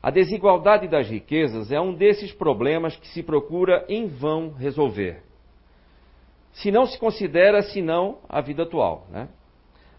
A 0.03 0.11
desigualdade 0.11 0.89
das 0.89 1.09
riquezas 1.09 1.71
é 1.71 1.81
um 1.81 1.93
desses 1.93 2.33
problemas 2.33 2.97
que 2.97 3.09
se 3.09 3.23
procura 3.23 3.85
em 3.89 4.07
vão 4.07 4.51
resolver. 4.51 5.23
Se 6.53 6.71
não 6.71 6.87
se 6.87 6.99
considera 6.99 7.61
senão 7.63 8.19
a 8.29 8.41
vida 8.41 8.63
atual. 8.63 9.07
Né? 9.11 9.29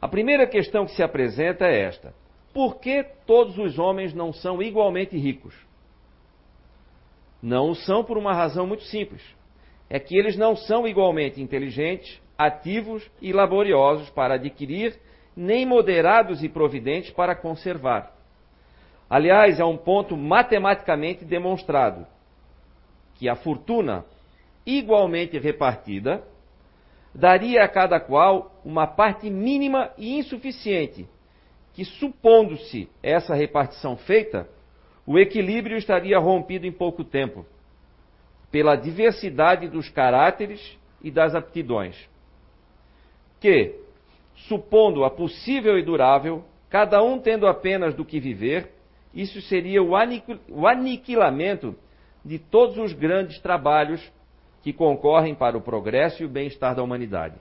A 0.02 0.08
primeira 0.08 0.48
questão 0.48 0.86
que 0.86 0.96
se 0.96 1.04
apresenta 1.04 1.66
é 1.66 1.82
esta: 1.82 2.14
por 2.54 2.80
que 2.80 3.04
todos 3.26 3.58
os 3.58 3.80
homens 3.80 4.14
não 4.14 4.34
são 4.34 4.62
igualmente 4.62 5.18
ricos? 5.18 5.56
Não 7.42 7.74
são 7.74 8.04
por 8.04 8.18
uma 8.18 8.34
razão 8.34 8.68
muito 8.68 8.84
simples. 8.84 9.22
É 9.90 10.00
que 10.00 10.16
eles 10.18 10.38
não 10.38 10.56
são 10.56 10.88
igualmente 10.88 11.42
inteligentes, 11.42 12.22
ativos 12.38 13.10
e 13.22 13.34
laboriosos 13.34 14.10
para 14.10 14.36
adquirir, 14.36 14.98
nem 15.36 15.66
moderados 15.66 16.44
e 16.44 16.50
providentes 16.50 17.12
para 17.12 17.36
conservar. 17.36 18.14
Aliás, 19.10 19.60
é 19.60 19.66
um 19.66 19.78
ponto 19.78 20.16
matematicamente 20.16 21.26
demonstrado 21.26 22.08
que 23.16 23.28
a 23.28 23.36
fortuna, 23.36 24.06
igualmente 24.66 25.38
repartida, 25.38 26.24
daria 27.14 27.64
a 27.64 27.68
cada 27.68 28.00
qual 28.00 28.60
uma 28.64 28.88
parte 28.88 29.30
mínima 29.30 29.92
e 29.98 30.18
insuficiente, 30.18 31.08
que, 31.74 31.86
supondo-se 31.86 32.90
essa 33.02 33.34
repartição 33.34 33.96
feita, 33.96 34.48
o 35.06 35.18
equilíbrio 35.18 35.78
estaria 35.78 36.20
rompido 36.20 36.66
em 36.66 36.72
pouco 36.72 37.04
tempo, 37.04 37.46
pela 38.52 38.76
diversidade 38.76 39.68
dos 39.68 39.90
caráteres 39.90 40.78
e 41.02 41.10
das 41.10 41.34
aptidões. 41.34 41.96
Que, 43.40 43.76
supondo-a 44.48 45.10
possível 45.10 45.78
e 45.80 45.84
durável, 45.84 46.44
cada 46.70 47.02
um 47.02 47.20
tendo 47.20 47.48
apenas 47.48 47.96
do 47.96 48.06
que 48.06 48.20
viver, 48.20 48.72
isso 49.14 49.42
seria 49.42 49.82
o 49.82 50.68
aniquilamento 50.68 51.76
de 52.24 52.38
todos 52.38 52.78
os 52.78 52.94
grandes 52.94 53.40
trabalhos 53.40 54.02
que 54.62 54.72
concorrem 54.72 55.34
para 55.34 55.58
o 55.58 55.62
progresso 55.62 56.22
e 56.22 56.26
o 56.26 56.30
bem-estar 56.30 56.76
da 56.76 56.84
humanidade. 56.84 57.36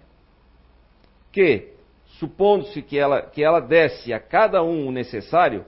Que, 1.31 1.75
supondo-se 2.19 2.83
que 2.83 2.99
ela, 2.99 3.23
que 3.23 3.43
ela 3.43 3.61
desse 3.61 4.12
a 4.12 4.21
cada 4.21 4.62
um 4.62 4.87
o 4.87 4.93
necessário, 4.93 5.64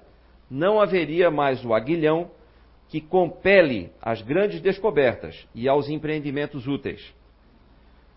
não 0.51 0.81
haveria 0.81 1.31
mais 1.31 1.65
o 1.65 1.73
aguilhão 1.73 2.31
que 2.89 3.01
compele 3.01 3.91
às 4.03 4.21
grandes 4.21 4.61
descobertas 4.61 5.47
e 5.55 5.67
aos 5.69 5.89
empreendimentos 5.89 6.67
úteis. 6.67 7.15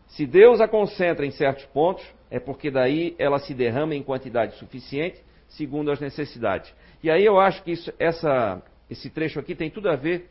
Se 0.08 0.25
Deus 0.25 0.60
a 0.60 0.67
concentra 0.67 1.25
em 1.25 1.32
certos 1.32 1.65
pontos, 1.67 2.05
é 2.29 2.39
porque 2.39 2.70
daí 2.70 3.15
ela 3.17 3.39
se 3.39 3.53
derrama 3.53 3.96
em 3.96 4.03
quantidade 4.03 4.55
suficiente, 4.58 5.24
segundo 5.48 5.91
as 5.91 6.00
necessidades. 6.00 6.74
E 7.01 7.10
aí 7.10 7.24
eu 7.24 7.39
acho 7.39 7.63
que 7.63 7.72
isso, 7.72 7.94
essa, 7.98 8.62
esse 8.89 9.10
trecho 9.10 9.39
aqui 9.39 9.55
tem 9.55 9.70
tudo 9.70 9.89
a 9.89 9.96
ver 9.96 10.29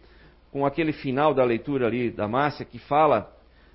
com 0.52 0.66
aquele 0.66 0.92
final 0.92 1.32
da 1.32 1.42
leitura 1.42 1.86
ali 1.86 2.10
da 2.10 2.28
Márcia, 2.28 2.64
que 2.64 2.78
fala 2.78 3.32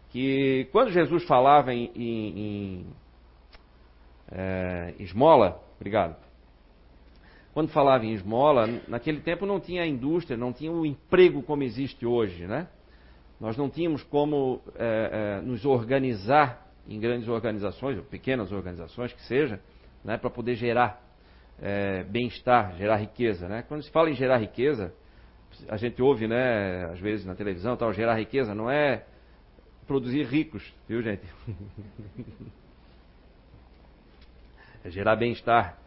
que 0.09 0.67
quando 0.71 0.91
Jesus 0.91 1.23
falava 1.23 1.73
em, 1.73 1.91
em, 1.95 2.39
em 2.39 2.85
é, 4.31 4.93
esmola, 4.99 5.61
obrigado. 5.75 6.15
Quando 7.53 7.69
falava 7.69 8.05
em 8.05 8.13
esmola, 8.13 8.67
naquele 8.87 9.21
tempo 9.21 9.45
não 9.45 9.59
tinha 9.59 9.85
indústria, 9.85 10.37
não 10.37 10.53
tinha 10.53 10.71
o 10.71 10.85
emprego 10.85 11.41
como 11.41 11.63
existe 11.63 12.05
hoje, 12.05 12.45
né? 12.45 12.67
Nós 13.39 13.57
não 13.57 13.69
tínhamos 13.69 14.03
como 14.03 14.61
é, 14.75 15.39
é, 15.39 15.41
nos 15.41 15.65
organizar 15.65 16.67
em 16.87 16.99
grandes 16.99 17.27
organizações, 17.27 17.97
ou 17.97 18.03
pequenas 18.03 18.51
organizações 18.51 19.13
que 19.13 19.21
seja, 19.23 19.59
né, 20.03 20.17
para 20.17 20.29
poder 20.29 20.55
gerar 20.55 21.01
é, 21.61 22.03
bem-estar, 22.03 22.75
gerar 22.77 22.97
riqueza. 22.97 23.47
Né? 23.47 23.63
Quando 23.67 23.83
se 23.83 23.91
fala 23.91 24.09
em 24.09 24.15
gerar 24.15 24.37
riqueza, 24.37 24.93
a 25.67 25.77
gente 25.77 26.01
ouve, 26.01 26.27
né, 26.27 26.85
às 26.85 26.99
vezes 26.99 27.25
na 27.25 27.35
televisão, 27.35 27.77
tal, 27.77 27.93
gerar 27.93 28.15
riqueza 28.15 28.53
não 28.55 28.69
é 28.69 29.05
produzir 29.87 30.23
ricos, 30.25 30.73
viu 30.87 31.01
gente? 31.01 31.23
é 34.83 34.89
gerar 34.89 35.15
bem-estar. 35.15 35.77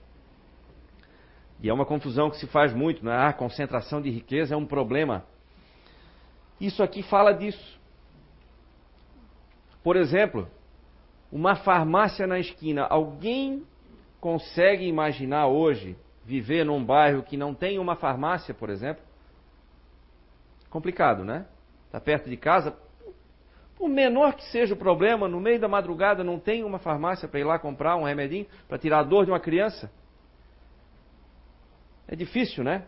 E 1.60 1.68
é 1.68 1.72
uma 1.72 1.86
confusão 1.86 2.28
que 2.28 2.38
se 2.38 2.46
faz 2.48 2.74
muito, 2.74 3.04
né? 3.04 3.12
Ah, 3.16 3.32
concentração 3.32 4.02
de 4.02 4.10
riqueza 4.10 4.54
é 4.54 4.56
um 4.56 4.66
problema. 4.66 5.24
Isso 6.60 6.82
aqui 6.82 7.02
fala 7.02 7.32
disso. 7.32 7.80
Por 9.82 9.96
exemplo, 9.96 10.48
uma 11.30 11.56
farmácia 11.56 12.26
na 12.26 12.38
esquina. 12.38 12.84
Alguém 12.84 13.64
consegue 14.20 14.86
imaginar 14.86 15.46
hoje 15.46 15.96
viver 16.24 16.64
num 16.64 16.84
bairro 16.84 17.22
que 17.22 17.36
não 17.36 17.54
tem 17.54 17.78
uma 17.78 17.96
farmácia, 17.96 18.54
por 18.54 18.70
exemplo? 18.70 19.02
Complicado, 20.70 21.24
né? 21.24 21.46
Está 21.86 22.00
perto 22.00 22.28
de 22.30 22.36
casa. 22.36 22.76
Por 23.82 23.88
menor 23.88 24.36
que 24.36 24.44
seja 24.44 24.74
o 24.74 24.76
problema, 24.76 25.26
no 25.26 25.40
meio 25.40 25.58
da 25.58 25.66
madrugada 25.66 26.22
não 26.22 26.38
tem 26.38 26.62
uma 26.62 26.78
farmácia 26.78 27.26
para 27.26 27.40
ir 27.40 27.42
lá 27.42 27.58
comprar 27.58 27.96
um 27.96 28.04
remedinho 28.04 28.46
para 28.68 28.78
tirar 28.78 29.00
a 29.00 29.02
dor 29.02 29.24
de 29.24 29.32
uma 29.32 29.40
criança. 29.40 29.90
É 32.06 32.14
difícil, 32.14 32.62
né? 32.62 32.86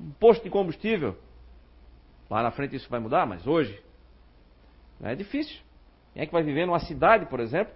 Um 0.00 0.10
posto 0.10 0.42
de 0.42 0.50
combustível. 0.50 1.16
Lá 2.28 2.42
na 2.42 2.50
frente 2.50 2.74
isso 2.74 2.90
vai 2.90 2.98
mudar, 2.98 3.24
mas 3.24 3.46
hoje 3.46 3.80
é 5.00 5.14
difícil. 5.14 5.60
Quem 6.12 6.24
é 6.24 6.26
que 6.26 6.32
vai 6.32 6.42
viver 6.42 6.66
numa 6.66 6.80
cidade, 6.80 7.26
por 7.26 7.38
exemplo, 7.38 7.72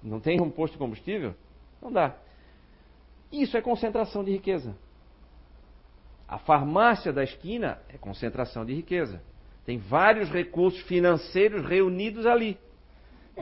que 0.00 0.08
não 0.08 0.18
tem 0.18 0.40
um 0.40 0.50
posto 0.50 0.72
de 0.72 0.80
combustível? 0.80 1.36
Não 1.80 1.92
dá. 1.92 2.16
Isso 3.30 3.56
é 3.56 3.62
concentração 3.62 4.24
de 4.24 4.32
riqueza. 4.32 4.76
A 6.26 6.36
farmácia 6.36 7.12
da 7.12 7.22
esquina 7.22 7.80
é 7.88 7.96
concentração 7.96 8.64
de 8.64 8.74
riqueza. 8.74 9.22
Tem 9.66 9.78
vários 9.78 10.30
recursos 10.30 10.80
financeiros 10.82 11.66
reunidos 11.66 12.24
ali. 12.24 12.56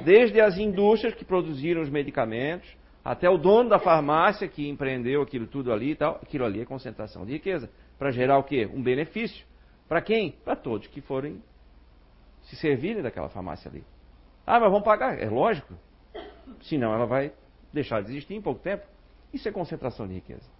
Desde 0.04 0.40
as 0.40 0.56
indústrias 0.58 1.14
que 1.14 1.24
produziram 1.24 1.82
os 1.82 1.90
medicamentos, 1.90 2.68
até 3.04 3.28
o 3.28 3.36
dono 3.36 3.68
da 3.68 3.78
farmácia 3.78 4.48
que 4.48 4.66
empreendeu 4.66 5.20
aquilo 5.20 5.46
tudo 5.46 5.70
ali 5.70 5.90
e 5.90 5.94
tal. 5.94 6.18
Aquilo 6.22 6.46
ali 6.46 6.62
é 6.62 6.64
concentração 6.64 7.26
de 7.26 7.32
riqueza. 7.32 7.70
Para 7.98 8.10
gerar 8.10 8.38
o 8.38 8.42
quê? 8.42 8.66
Um 8.72 8.82
benefício. 8.82 9.46
Para 9.86 10.00
quem? 10.00 10.32
Para 10.32 10.56
todos 10.56 10.88
que 10.88 11.02
forem 11.02 11.42
se 12.42 12.56
servirem 12.56 13.02
daquela 13.02 13.28
farmácia 13.28 13.70
ali. 13.70 13.84
Ah, 14.46 14.58
mas 14.58 14.70
vamos 14.70 14.84
pagar? 14.84 15.20
É 15.20 15.28
lógico. 15.28 15.74
Senão 16.62 16.94
ela 16.94 17.06
vai 17.06 17.32
deixar 17.72 18.02
de 18.02 18.10
existir 18.10 18.34
em 18.34 18.40
pouco 18.40 18.60
tempo. 18.60 18.86
Isso 19.32 19.46
é 19.46 19.52
concentração 19.52 20.08
de 20.08 20.14
riqueza. 20.14 20.53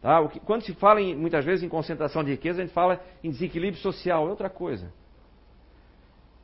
Tá? 0.00 0.26
Que, 0.28 0.40
quando 0.40 0.62
se 0.62 0.74
fala 0.74 1.00
em, 1.00 1.14
muitas 1.14 1.44
vezes 1.44 1.62
em 1.62 1.68
concentração 1.68 2.24
de 2.24 2.30
riqueza, 2.30 2.60
a 2.60 2.64
gente 2.64 2.74
fala 2.74 3.00
em 3.22 3.30
desequilíbrio 3.30 3.80
social, 3.82 4.26
é 4.26 4.30
outra 4.30 4.48
coisa. 4.48 4.92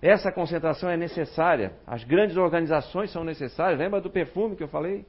Essa 0.01 0.31
concentração 0.31 0.91
é 0.91 0.97
necessária. 0.97 1.73
As 1.87 2.05
grandes 2.05 2.37
organizações 2.37 3.11
são 3.11 3.25
necessárias. 3.25 3.79
Lembra 3.79 4.01
do 4.01 4.11
perfume 4.11 4.55
que 4.55 4.63
eu 4.63 4.69
falei? 4.69 5.07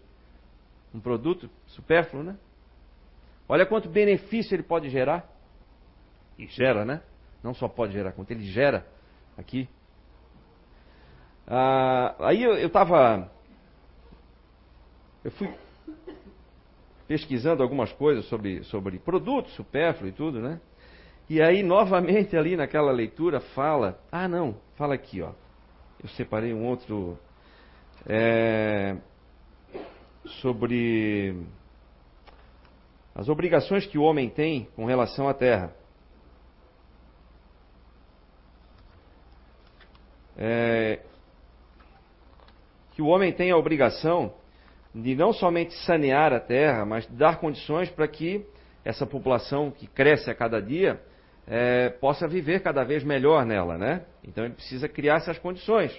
Um 0.94 1.00
produto 1.00 1.50
supérfluo, 1.68 2.24
né? 2.24 2.38
Olha 3.50 3.66
quanto 3.66 3.90
benefício 3.90 4.56
ele 4.56 4.64
pode 4.64 4.90
gerar. 4.90 5.30
E 6.38 6.48
gera, 6.48 6.86
né? 6.86 7.02
Não 7.44 7.54
só 7.54 7.68
pode 7.68 7.94
gerar, 7.94 8.14
quanto 8.14 8.32
ele 8.32 8.44
gera 8.44 8.86
aqui. 9.38 9.68
Ah, 11.46 12.16
aí 12.20 12.44
eu 12.44 12.68
estava. 12.68 13.30
Eu 15.24 15.32
fui 15.32 15.50
pesquisando 17.08 17.64
algumas 17.64 17.92
coisas 17.94 18.26
sobre, 18.26 18.64
sobre 18.64 19.00
produtos 19.00 19.54
supérfluos 19.56 20.14
e 20.14 20.16
tudo, 20.16 20.42
né? 20.42 20.60
E 21.30 21.42
aí, 21.42 21.64
novamente, 21.64 22.38
ali 22.38 22.56
naquela 22.56 22.92
leitura, 22.92 23.40
fala. 23.40 24.00
Ah, 24.12 24.28
não, 24.28 24.56
fala 24.76 24.96
aqui, 24.96 25.22
ó. 25.22 25.32
Eu 26.02 26.10
separei 26.10 26.54
um 26.54 26.66
outro. 26.66 27.18
É, 28.06 28.96
sobre 30.42 31.36
as 33.16 33.28
obrigações 33.28 33.86
que 33.86 33.98
o 33.98 34.04
homem 34.04 34.30
tem 34.30 34.66
com 34.76 34.86
relação 34.86 35.28
à 35.28 35.34
terra. 35.34 35.74
É, 40.38 41.00
que 42.92 43.02
o 43.02 43.08
homem 43.08 43.34
tem 43.34 43.52
a 43.52 43.58
obrigação 43.58 44.34
de 44.94 45.16
não 45.16 45.34
somente 45.34 45.74
sanear 45.86 46.34
a 46.34 46.40
terra, 46.40 46.86
mas 46.86 47.06
dar 47.08 47.40
condições 47.40 47.90
para 47.90 48.08
que 48.08 48.46
essa 48.84 49.06
população 49.06 49.72
que 49.72 49.88
cresce 49.88 50.30
a 50.30 50.36
cada 50.36 50.62
dia 50.62 51.00
é, 51.48 51.90
possa 51.90 52.28
viver 52.28 52.62
cada 52.62 52.84
vez 52.84 53.04
melhor 53.04 53.46
nela, 53.46 53.78
né? 53.78 54.04
Então 54.24 54.46
ele 54.46 54.54
precisa 54.54 54.88
criar 54.88 55.16
essas 55.16 55.38
condições. 55.38 55.92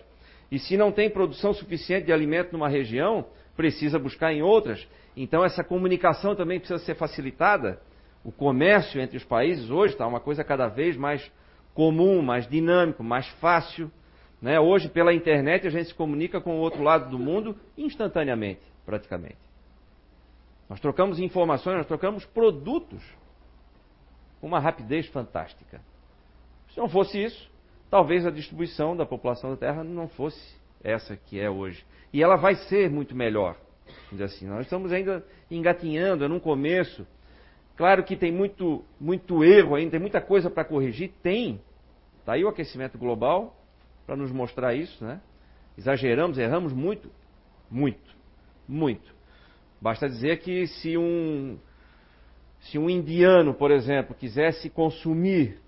E 0.50 0.58
se 0.58 0.76
não 0.76 0.90
tem 0.90 1.10
produção 1.10 1.52
suficiente 1.52 2.06
de 2.06 2.12
alimento 2.12 2.52
numa 2.52 2.68
região, 2.68 3.26
precisa 3.56 3.98
buscar 3.98 4.32
em 4.32 4.42
outras. 4.42 4.86
Então 5.16 5.44
essa 5.44 5.64
comunicação 5.64 6.34
também 6.34 6.58
precisa 6.58 6.78
ser 6.80 6.94
facilitada. 6.94 7.80
O 8.24 8.32
comércio 8.32 9.00
entre 9.00 9.16
os 9.16 9.24
países 9.24 9.70
hoje 9.70 9.94
está 9.94 10.06
uma 10.06 10.20
coisa 10.20 10.44
cada 10.44 10.68
vez 10.68 10.96
mais 10.96 11.30
comum, 11.74 12.20
mais 12.22 12.48
dinâmico, 12.48 13.02
mais 13.02 13.26
fácil. 13.40 13.90
Né? 14.40 14.58
Hoje, 14.58 14.88
pela 14.88 15.12
internet, 15.12 15.66
a 15.66 15.70
gente 15.70 15.88
se 15.88 15.94
comunica 15.94 16.40
com 16.40 16.56
o 16.56 16.60
outro 16.60 16.82
lado 16.82 17.10
do 17.10 17.18
mundo 17.18 17.56
instantaneamente, 17.76 18.60
praticamente. 18.88 19.36
Nós 20.66 20.80
trocamos 20.80 21.18
informações, 21.20 21.76
nós 21.76 21.86
trocamos 21.86 22.24
produtos 22.24 23.04
com 24.40 24.46
uma 24.46 24.58
rapidez 24.58 25.06
fantástica. 25.08 25.82
Se 26.70 26.78
não 26.78 26.88
fosse 26.88 27.22
isso, 27.22 27.50
talvez 27.90 28.24
a 28.24 28.30
distribuição 28.30 28.96
da 28.96 29.04
população 29.04 29.50
da 29.50 29.58
Terra 29.58 29.84
não 29.84 30.08
fosse 30.08 30.58
essa 30.82 31.14
que 31.14 31.38
é 31.38 31.50
hoje. 31.50 31.84
E 32.14 32.22
ela 32.22 32.36
vai 32.36 32.54
ser 32.54 32.88
muito 32.88 33.14
melhor. 33.14 33.58
Assim, 34.24 34.46
nós 34.46 34.62
estamos 34.62 34.90
ainda 34.90 35.22
engatinhando, 35.50 36.24
é 36.24 36.28
num 36.28 36.40
começo. 36.40 37.06
Claro 37.76 38.02
que 38.04 38.16
tem 38.16 38.32
muito, 38.32 38.82
muito 38.98 39.44
erro 39.44 39.74
ainda, 39.74 39.90
tem 39.90 40.00
muita 40.00 40.22
coisa 40.22 40.48
para 40.48 40.64
corrigir, 40.64 41.12
tem. 41.22 41.60
Está 42.20 42.32
aí 42.32 42.44
o 42.44 42.48
aquecimento 42.48 42.96
global 42.96 43.54
para 44.06 44.16
nos 44.16 44.32
mostrar 44.32 44.74
isso, 44.74 45.04
né? 45.04 45.20
Exageramos, 45.76 46.38
erramos 46.38 46.72
muito, 46.72 47.10
muito, 47.70 48.17
muito. 48.68 49.14
Basta 49.80 50.08
dizer 50.08 50.40
que 50.40 50.66
se 50.66 50.96
um 50.96 51.58
se 52.60 52.76
um 52.76 52.90
indiano, 52.90 53.54
por 53.54 53.70
exemplo, 53.70 54.14
quisesse 54.14 54.68
consumir 54.68 55.60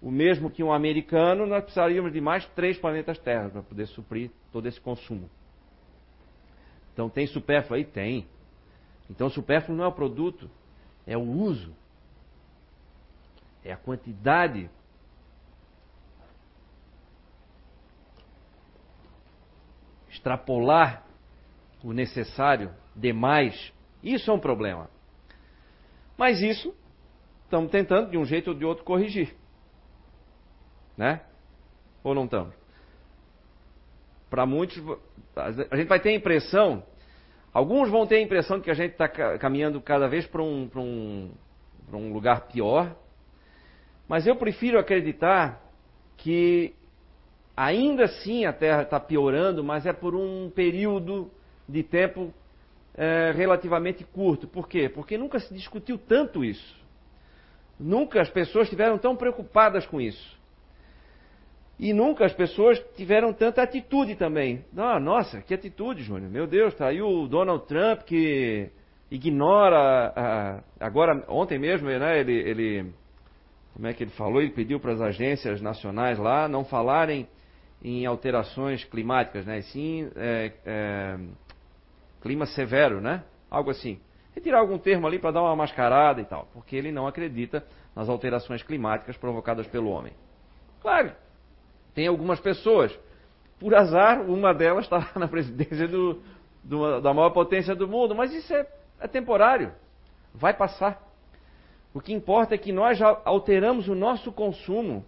o 0.00 0.10
mesmo 0.10 0.50
que 0.50 0.62
um 0.62 0.70
americano, 0.70 1.46
nós 1.46 1.62
precisaríamos 1.62 2.12
de 2.12 2.20
mais 2.20 2.44
três 2.48 2.76
planetas 2.78 3.18
Terra 3.18 3.48
para 3.48 3.62
poder 3.62 3.86
suprir 3.86 4.30
todo 4.52 4.66
esse 4.66 4.78
consumo. 4.78 5.30
Então 6.92 7.08
tem 7.08 7.26
supérfluo 7.26 7.76
aí? 7.76 7.84
Tem. 7.84 8.26
Então 9.08 9.30
supérfluo 9.30 9.76
não 9.76 9.84
é 9.84 9.88
o 9.88 9.92
produto, 9.92 10.50
é 11.06 11.16
o 11.16 11.22
uso. 11.22 11.74
É 13.64 13.72
a 13.72 13.76
quantidade. 13.78 14.70
Extrapolar 20.10 21.04
o 21.84 21.92
necessário 21.92 22.74
demais, 22.96 23.72
isso 24.02 24.30
é 24.30 24.34
um 24.34 24.40
problema. 24.40 24.88
Mas 26.16 26.40
isso 26.40 26.74
estamos 27.44 27.70
tentando 27.70 28.10
de 28.10 28.16
um 28.16 28.24
jeito 28.24 28.48
ou 28.48 28.54
de 28.54 28.64
outro 28.64 28.84
corrigir. 28.84 29.36
Né? 30.96 31.20
Ou 32.02 32.14
não 32.14 32.24
estamos? 32.24 32.54
Para 34.30 34.46
muitos, 34.46 34.82
a 35.36 35.76
gente 35.76 35.86
vai 35.86 36.00
ter 36.00 36.08
a 36.08 36.14
impressão, 36.14 36.82
alguns 37.52 37.90
vão 37.90 38.06
ter 38.06 38.16
a 38.16 38.22
impressão 38.22 38.58
de 38.58 38.64
que 38.64 38.70
a 38.70 38.74
gente 38.74 38.92
está 38.92 39.08
caminhando 39.38 39.80
cada 39.80 40.08
vez 40.08 40.26
para 40.26 40.42
um, 40.42 40.68
um, 40.74 41.30
um 41.92 42.12
lugar 42.12 42.48
pior, 42.48 42.96
mas 44.08 44.26
eu 44.26 44.36
prefiro 44.36 44.78
acreditar 44.78 45.62
que 46.16 46.74
ainda 47.56 48.04
assim 48.04 48.44
a 48.44 48.52
Terra 48.52 48.82
está 48.82 48.98
piorando, 48.98 49.62
mas 49.62 49.86
é 49.86 49.92
por 49.92 50.14
um 50.14 50.50
período 50.50 51.30
de 51.68 51.82
tempo 51.82 52.32
é, 52.94 53.32
relativamente 53.32 54.04
curto. 54.04 54.46
Por 54.46 54.68
quê? 54.68 54.88
Porque 54.88 55.18
nunca 55.18 55.38
se 55.38 55.52
discutiu 55.52 55.98
tanto 55.98 56.44
isso. 56.44 56.82
Nunca 57.78 58.20
as 58.20 58.30
pessoas 58.30 58.64
estiveram 58.64 58.98
tão 58.98 59.16
preocupadas 59.16 59.86
com 59.86 60.00
isso. 60.00 60.38
E 61.78 61.92
nunca 61.92 62.24
as 62.24 62.32
pessoas 62.32 62.78
tiveram 62.96 63.32
tanta 63.32 63.62
atitude 63.62 64.14
também. 64.14 64.64
Ah, 64.76 65.00
nossa, 65.00 65.42
que 65.42 65.52
atitude, 65.52 66.02
Júnior. 66.02 66.30
Meu 66.30 66.46
Deus, 66.46 66.72
está 66.72 66.88
aí 66.88 67.02
o 67.02 67.26
Donald 67.26 67.66
Trump 67.66 68.02
que 68.02 68.70
ignora. 69.10 70.12
A, 70.14 70.62
agora, 70.78 71.24
ontem 71.28 71.58
mesmo, 71.58 71.88
né, 71.88 72.20
ele, 72.20 72.32
ele. 72.32 72.92
Como 73.74 73.88
é 73.88 73.92
que 73.92 74.04
ele 74.04 74.12
falou? 74.12 74.40
Ele 74.40 74.52
pediu 74.52 74.78
para 74.78 74.92
as 74.92 75.00
agências 75.00 75.60
nacionais 75.60 76.16
lá 76.16 76.46
não 76.46 76.64
falarem 76.64 77.26
em 77.82 78.06
alterações 78.06 78.84
climáticas, 78.84 79.44
né? 79.44 79.60
Sim, 79.62 80.08
é, 80.14 80.52
é, 80.64 81.18
clima 82.24 82.46
severo, 82.46 83.02
né? 83.02 83.22
Algo 83.50 83.70
assim. 83.70 84.00
Retirar 84.34 84.60
algum 84.60 84.78
termo 84.78 85.06
ali 85.06 85.18
para 85.18 85.32
dar 85.32 85.42
uma 85.42 85.54
mascarada 85.54 86.22
e 86.22 86.24
tal, 86.24 86.48
porque 86.54 86.74
ele 86.74 86.90
não 86.90 87.06
acredita 87.06 87.62
nas 87.94 88.08
alterações 88.08 88.62
climáticas 88.62 89.16
provocadas 89.18 89.66
pelo 89.66 89.90
homem. 89.90 90.14
Claro, 90.80 91.12
tem 91.94 92.08
algumas 92.08 92.40
pessoas, 92.40 92.98
por 93.60 93.74
azar, 93.74 94.22
uma 94.22 94.54
delas 94.54 94.86
está 94.86 95.12
na 95.14 95.28
presidência 95.28 95.86
do, 95.86 96.22
do, 96.64 97.00
da 97.02 97.12
maior 97.12 97.30
potência 97.30 97.74
do 97.74 97.86
mundo, 97.86 98.14
mas 98.14 98.32
isso 98.32 98.52
é, 98.54 98.66
é 99.00 99.06
temporário, 99.06 99.70
vai 100.34 100.54
passar. 100.54 101.00
O 101.92 102.00
que 102.00 102.12
importa 102.12 102.54
é 102.54 102.58
que 102.58 102.72
nós 102.72 102.96
já 102.98 103.20
alteramos 103.24 103.86
o 103.86 103.94
nosso 103.94 104.32
consumo. 104.32 105.04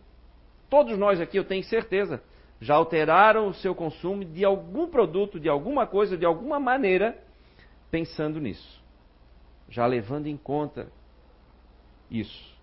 Todos 0.69 0.97
nós 0.99 1.19
aqui, 1.19 1.39
eu 1.39 1.45
tenho 1.45 1.65
certeza, 1.65 2.23
já 2.61 2.75
alteraram 2.75 3.49
o 3.49 3.55
seu 3.55 3.75
consumo 3.75 4.25
de 4.25 4.45
algum 4.45 4.89
produto, 4.89 5.39
de 5.39 5.49
alguma 5.49 5.87
coisa, 5.87 6.17
de 6.17 6.25
alguma 6.25 6.59
maneira, 6.59 7.19
pensando 7.91 8.41
nisso. 8.41 8.83
Já 9.69 9.87
levando 9.87 10.27
em 10.27 10.37
conta 10.37 10.89
isso. 12.11 12.57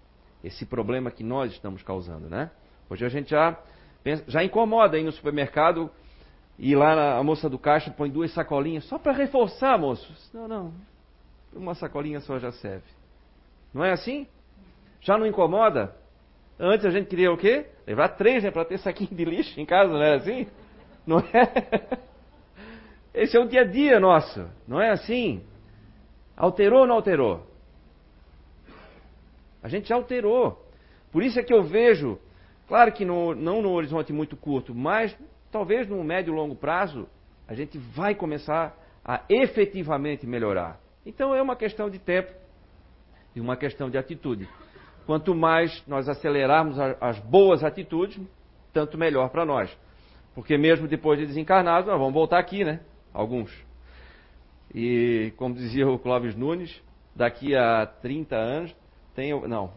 Esse 0.44 0.66
problema 0.66 1.12
que 1.12 1.24
nós 1.24 1.52
estamos 1.52 1.84
causando, 1.84 2.30
né? 2.30 2.52
Hoje 2.90 3.06
a 3.06 3.10
gente 3.10 3.30
já, 3.30 3.58
pensa, 4.04 4.24
já 4.28 4.44
incomoda 4.44 4.98
aí 4.98 5.04
no 5.04 5.12
supermercado 5.12 5.90
e 6.58 6.76
lá 6.76 6.96
na, 6.96 7.18
a 7.18 7.24
moça 7.24 7.50
do 7.50 7.58
caixa 7.58 7.92
põe 7.92 8.10
duas 8.10 8.34
sacolinhas 8.34 8.86
só 8.86 8.98
para 8.98 9.12
reforçar, 9.12 9.78
moço. 9.78 10.12
Não, 10.34 10.48
não. 10.48 10.74
Uma 11.54 11.76
sacolinha 11.76 12.20
só 12.20 12.40
já 12.40 12.52
serve. 12.52 12.86
Não 13.74 13.84
é 13.84 13.92
assim? 13.92 14.28
Já 15.02 15.18
não 15.18 15.26
incomoda? 15.26 15.96
Antes 16.60 16.86
a 16.86 16.92
gente 16.92 17.08
queria 17.08 17.32
o 17.32 17.38
quê? 17.38 17.66
Levar 17.86 18.10
três, 18.10 18.44
né? 18.44 18.52
Para 18.52 18.66
ter 18.66 18.78
saquinho 18.80 19.14
de 19.14 19.26
lixo 19.26 19.60
em 19.60 19.66
casa, 19.66 19.92
não 19.92 20.04
é 20.04 20.16
assim? 20.16 20.48
Não 21.06 21.20
é? 21.20 22.00
Esse 23.14 23.38
é 23.38 23.40
o 23.40 23.48
dia 23.48 23.62
a 23.62 23.66
dia 23.66 24.00
nosso, 24.00 24.50
não 24.68 24.82
é 24.82 24.90
assim? 24.90 25.44
Alterou 26.36 26.82
ou 26.82 26.88
não 26.88 26.96
alterou? 26.96 27.46
A 29.62 29.68
gente 29.68 29.88
já 29.88 29.96
alterou. 29.96 30.68
Por 31.12 31.22
isso 31.22 31.40
é 31.40 31.44
que 31.44 31.54
eu 31.54 31.64
vejo, 31.64 32.20
claro 32.68 32.92
que 32.92 33.06
no, 33.06 33.36
não 33.36 33.62
no 33.62 33.72
horizonte 33.72 34.12
muito 34.12 34.36
curto, 34.36 34.74
mas 34.74 35.16
talvez 35.52 35.88
no 35.88 36.04
médio 36.04 36.34
e 36.34 36.36
longo 36.36 36.56
prazo, 36.56 37.08
a 37.48 37.54
gente 37.54 37.78
vai 37.78 38.16
começar 38.16 38.76
a 39.06 39.22
efetivamente 39.30 40.26
melhorar. 40.26 40.80
Então 41.06 41.36
é 41.36 41.42
uma 41.42 41.56
questão 41.56 41.90
de 41.90 42.00
tempo 42.00 42.34
e 43.36 43.40
uma 43.40 43.56
questão 43.56 43.90
de 43.90 43.98
atitude. 43.98 44.50
Quanto 45.06 45.36
mais 45.36 45.84
nós 45.88 46.08
acelerarmos 46.08 46.78
as 47.00 47.20
boas 47.20 47.64
atitudes, 47.64 48.20
tanto 48.72 48.98
melhor 48.98 49.30
para 49.30 49.46
nós. 49.46 49.76
Porque 50.34 50.58
mesmo 50.58 50.88
depois 50.88 51.20
de 51.20 51.26
desencarnados, 51.26 51.88
nós 51.88 52.00
vamos 52.00 52.14
voltar 52.14 52.40
aqui, 52.40 52.64
né? 52.64 52.80
Alguns. 53.14 53.52
E 54.74 55.32
como 55.38 55.54
dizia 55.54 55.88
o 55.88 56.00
Clóvis 56.00 56.36
Nunes, 56.36 56.82
daqui 57.16 57.56
a 57.56 57.86
30 57.86 58.36
anos 58.36 58.76
tem. 59.16 59.32
Não, 59.48 59.72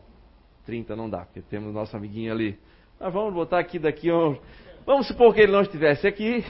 30 0.65 0.97
não 0.97 1.11
dá, 1.11 1.25
porque 1.25 1.43
temos 1.43 1.75
nosso 1.75 1.97
amiguinho 1.97 2.33
ali. 2.33 2.59
Nós 2.99 3.13
vamos 3.13 3.35
botar 3.35 3.59
aqui 3.59 3.79
daqui 3.79 4.11
uns. 4.11 4.39
Vamos 4.87 5.07
supor 5.07 5.35
que 5.35 5.41
ele 5.41 5.53
não 5.53 5.61
estivesse 5.61 6.07
aqui. 6.07 6.45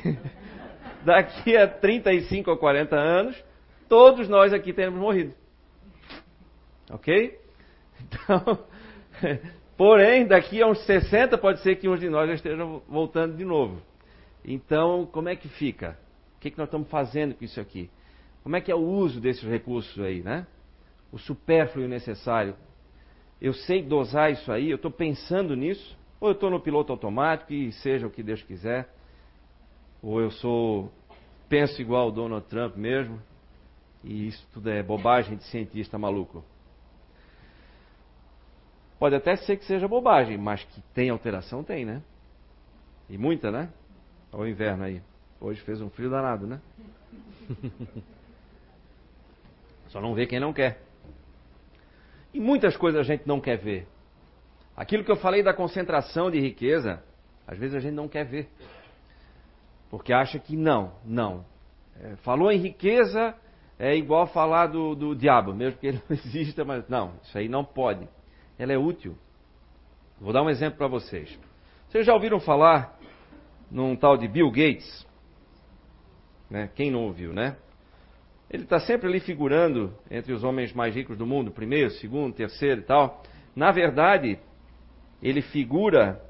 daqui 1.05 1.57
a 1.57 1.67
35 1.67 2.51
ou 2.51 2.57
40 2.57 2.97
anos, 2.97 3.45
todos 3.89 4.29
nós 4.29 4.53
aqui 4.53 4.73
teremos 4.73 5.01
morrido. 5.01 5.35
Ok? 6.91 7.39
Então, 8.03 8.65
porém, 9.77 10.27
daqui 10.27 10.63
a 10.63 10.67
uns 10.67 10.85
60 10.85 11.37
pode 11.39 11.61
ser 11.61 11.77
que 11.77 11.89
uns 11.89 12.01
de 12.01 12.09
nós 12.09 12.29
já 12.29 12.35
estejam 12.35 12.83
voltando 12.89 13.37
de 13.37 13.45
novo. 13.45 13.81
Então, 14.45 15.07
como 15.07 15.29
é 15.29 15.37
que 15.37 15.49
fica? 15.49 15.99
O 16.37 16.41
que, 16.41 16.51
que 16.51 16.59
nós 16.59 16.69
estamos 16.69 16.89
fazendo 16.89 17.35
com 17.35 17.45
isso 17.45 17.61
aqui? 17.61 17.91
Como 18.43 18.55
é 18.55 18.61
que 18.61 18.71
é 18.71 18.75
o 18.75 18.81
uso 18.81 19.21
desses 19.21 19.43
recursos 19.43 19.99
aí, 20.03 20.23
né? 20.23 20.47
O 21.11 21.19
supérfluo 21.19 21.85
e 21.85 21.87
o 21.87 21.91
necessário. 21.91 22.55
Eu 23.41 23.53
sei 23.53 23.83
dosar 23.83 24.31
isso 24.31 24.51
aí, 24.53 24.71
eu 24.71 24.77
estou 24.77 24.91
pensando 24.91 25.57
nisso, 25.57 25.97
ou 26.21 26.29
eu 26.29 26.33
estou 26.33 26.51
no 26.51 26.61
piloto 26.61 26.93
automático 26.93 27.53
e 27.53 27.73
seja 27.73 28.07
o 28.07 28.11
que 28.11 28.23
Deus 28.23 28.43
quiser, 28.43 28.89
ou 30.03 30.21
eu 30.21 30.31
sou 30.31 30.91
penso 31.49 31.81
igual 31.81 32.09
o 32.09 32.13
Donald 32.13 32.47
Trump 32.47 32.77
mesmo, 32.77 33.21
e 34.03 34.29
isso 34.29 34.47
tudo 34.53 34.71
é 34.71 34.83
bobagem 34.83 35.37
de 35.37 35.45
cientista 35.45 35.99
maluco. 35.99 36.45
Pode 38.99 39.15
até 39.15 39.37
ser 39.37 39.59
que 39.59 39.65
seja 39.65 39.87
bobagem, 39.87 40.39
mas 40.39 40.65
que 40.65 40.81
tem 40.95 41.11
alteração, 41.11 41.63
tem, 41.63 41.85
né? 41.85 42.03
E 43.11 43.19
muita, 43.19 43.51
né? 43.51 43.71
Olha 44.33 44.45
o 44.45 44.49
inverno 44.49 44.85
aí. 44.85 45.03
Hoje 45.41 45.61
fez 45.61 45.81
um 45.83 45.91
frio 45.91 46.09
danado, 46.09 46.47
né? 46.47 46.61
Só 49.89 50.01
não 50.01 50.15
vê 50.15 50.27
quem 50.27 50.41
não 50.41 50.53
quer. 50.53 50.81
E 52.33 52.41
muitas 52.41 52.77
coisas 52.77 53.01
a 53.01 53.05
gente 53.05 53.27
não 53.27 53.41
quer 53.41 53.59
ver. 53.59 53.87
Aquilo 54.75 55.05
que 55.05 55.11
eu 55.11 55.17
falei 55.17 55.43
da 55.43 55.53
concentração 55.55 56.31
de 56.31 56.41
riqueza, 56.41 57.03
às 57.47 57.59
vezes 57.59 57.77
a 57.77 57.81
gente 57.81 57.95
não 57.95 58.09
quer 58.09 58.25
ver. 58.25 58.49
Porque 59.91 60.13
acha 60.13 60.39
que 60.39 60.57
não, 60.57 60.93
não. 61.05 61.45
É, 62.01 62.17
falou 62.17 62.51
em 62.51 62.59
riqueza, 62.59 63.35
é 63.79 63.95
igual 63.95 64.27
falar 64.27 64.67
do, 64.69 64.95
do 64.95 65.15
diabo, 65.15 65.55
mesmo 65.55 65.79
que 65.79 65.87
ele 65.87 66.03
não 66.09 66.17
exista, 66.17 66.65
mas 66.65 66.89
não, 66.89 67.15
isso 67.23 67.37
aí 67.37 67.49
não 67.49 67.65
pode 67.65 68.09
ela 68.59 68.73
é 68.73 68.79
útil. 68.79 69.17
Vou 70.21 70.33
dar 70.33 70.43
um 70.43 70.51
exemplo 70.51 70.79
para 70.79 70.89
vocês. 70.89 71.39
Vocês 71.89 72.07
já 72.07 72.15
ouviram 72.15 72.41
falar 72.41 72.99
num 73.71 73.95
tal 73.95 74.17
de 74.17 74.27
Bill 74.27 74.51
Gates? 74.51 75.07
Né? 76.51 76.71
Quem 76.75 76.91
não 76.91 77.05
ouviu, 77.05 77.33
né? 77.33 77.57
Ele 78.49 78.63
está 78.63 78.79
sempre 78.79 79.09
ali 79.09 79.21
figurando 79.21 79.93
entre 80.11 80.33
os 80.33 80.45
homens 80.45 80.73
mais 80.73 80.95
ricos 80.95 81.19
do 81.19 81.27
mundo, 81.27 81.51
primeiro, 81.51 81.91
segundo, 81.91 82.35
terceiro 82.35 82.81
e 82.81 82.85
tal. 82.85 83.23
Na 83.55 83.73
verdade, 83.73 84.39
ele 85.21 85.43
figura 85.43 86.23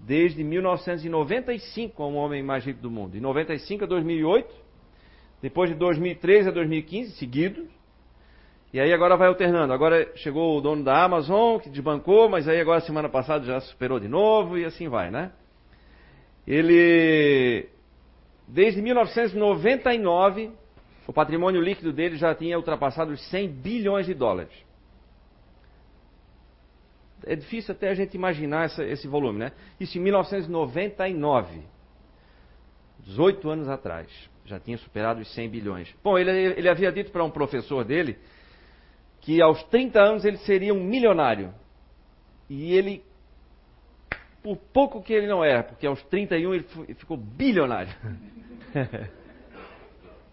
desde 0.00 0.44
1995 0.44 1.94
como 1.94 2.16
o 2.16 2.20
homem 2.20 2.42
mais 2.42 2.64
rico 2.64 2.80
do 2.80 2.90
mundo. 2.90 3.12
De 3.12 3.20
95 3.20 3.84
a 3.84 3.86
2008, 3.86 4.54
depois 5.42 5.70
de 5.70 5.76
2013 5.76 6.48
a 6.48 6.52
2015, 6.52 7.12
seguidos, 7.16 7.68
e 8.72 8.78
aí 8.78 8.92
agora 8.92 9.16
vai 9.16 9.28
alternando. 9.28 9.72
Agora 9.72 10.10
chegou 10.16 10.58
o 10.58 10.60
dono 10.60 10.84
da 10.84 11.02
Amazon, 11.02 11.58
que 11.58 11.70
desbancou, 11.70 12.28
mas 12.28 12.46
aí 12.46 12.60
agora 12.60 12.80
semana 12.80 13.08
passada 13.08 13.44
já 13.44 13.60
superou 13.60 13.98
de 13.98 14.08
novo 14.08 14.58
e 14.58 14.64
assim 14.64 14.88
vai, 14.88 15.10
né? 15.10 15.32
Ele, 16.46 17.68
desde 18.46 18.82
1999, 18.82 20.50
o 21.06 21.12
patrimônio 21.12 21.60
líquido 21.60 21.92
dele 21.92 22.16
já 22.16 22.34
tinha 22.34 22.58
ultrapassado 22.58 23.12
os 23.12 23.30
100 23.30 23.48
bilhões 23.48 24.06
de 24.06 24.14
dólares. 24.14 24.52
É 27.24 27.34
difícil 27.34 27.74
até 27.74 27.88
a 27.88 27.94
gente 27.94 28.14
imaginar 28.14 28.66
essa, 28.66 28.84
esse 28.84 29.08
volume, 29.08 29.38
né? 29.38 29.52
Isso 29.80 29.98
em 29.98 30.02
1999, 30.02 31.62
18 33.00 33.50
anos 33.50 33.68
atrás, 33.68 34.08
já 34.44 34.60
tinha 34.60 34.76
superado 34.76 35.20
os 35.20 35.34
100 35.34 35.48
bilhões. 35.48 35.94
Bom, 36.04 36.18
ele, 36.18 36.30
ele 36.30 36.68
havia 36.68 36.92
dito 36.92 37.10
para 37.10 37.24
um 37.24 37.30
professor 37.30 37.84
dele 37.84 38.18
que 39.28 39.42
aos 39.42 39.62
30 39.64 40.00
anos 40.00 40.24
ele 40.24 40.38
seria 40.38 40.72
um 40.72 40.82
milionário. 40.82 41.52
E 42.48 42.72
ele, 42.72 43.04
por 44.42 44.56
pouco 44.56 45.02
que 45.02 45.12
ele 45.12 45.26
não 45.26 45.44
era, 45.44 45.62
porque 45.62 45.86
aos 45.86 46.02
31 46.04 46.54
ele 46.54 46.64
ficou 46.94 47.18
bilionário. 47.18 47.94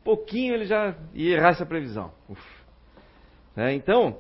Pouquinho 0.02 0.54
ele 0.54 0.64
já 0.64 0.96
ia 1.14 1.36
errar 1.36 1.50
essa 1.50 1.66
previsão. 1.66 2.14
É, 3.58 3.74
então, 3.74 4.18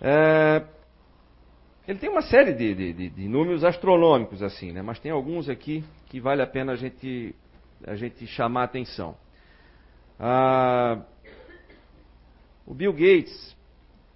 é, 0.00 0.64
ele 1.88 1.98
tem 1.98 2.08
uma 2.08 2.22
série 2.22 2.54
de, 2.54 2.92
de, 2.92 3.10
de, 3.10 3.28
números 3.28 3.64
astronômicos 3.64 4.44
assim, 4.44 4.70
né? 4.70 4.80
mas 4.80 5.00
tem 5.00 5.10
alguns 5.10 5.48
aqui 5.48 5.82
que 6.06 6.20
vale 6.20 6.40
a 6.40 6.46
pena 6.46 6.74
a 6.74 6.76
gente, 6.76 7.34
a 7.84 7.96
gente 7.96 8.28
chamar 8.28 8.60
a 8.60 8.64
atenção. 8.64 9.16
Ah, 10.20 11.02
o 12.64 12.72
Bill 12.72 12.92
Gates, 12.92 13.57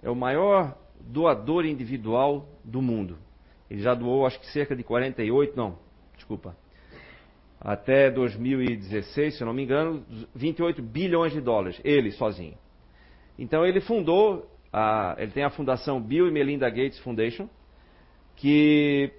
é 0.02 0.10
o 0.10 0.16
maior 0.16 0.76
doador 1.00 1.64
individual 1.64 2.48
do 2.64 2.82
mundo. 2.82 3.18
Ele 3.70 3.80
já 3.80 3.94
doou, 3.94 4.26
acho 4.26 4.38
que 4.40 4.46
cerca 4.46 4.76
de 4.76 4.82
48, 4.82 5.56
não, 5.56 5.78
desculpa, 6.14 6.56
até 7.60 8.10
2016, 8.10 9.36
se 9.36 9.42
eu 9.42 9.46
não 9.46 9.54
me 9.54 9.62
engano, 9.62 10.04
28 10.34 10.82
bilhões 10.82 11.32
de 11.32 11.40
dólares, 11.40 11.80
ele 11.84 12.10
sozinho. 12.10 12.58
Então 13.38 13.64
ele 13.64 13.80
fundou, 13.80 14.50
a, 14.72 15.14
ele 15.18 15.30
tem 15.30 15.44
a 15.44 15.50
fundação 15.50 16.00
Bill 16.00 16.28
e 16.28 16.30
Melinda 16.30 16.68
Gates 16.68 16.98
Foundation, 16.98 17.48
que 18.36 19.12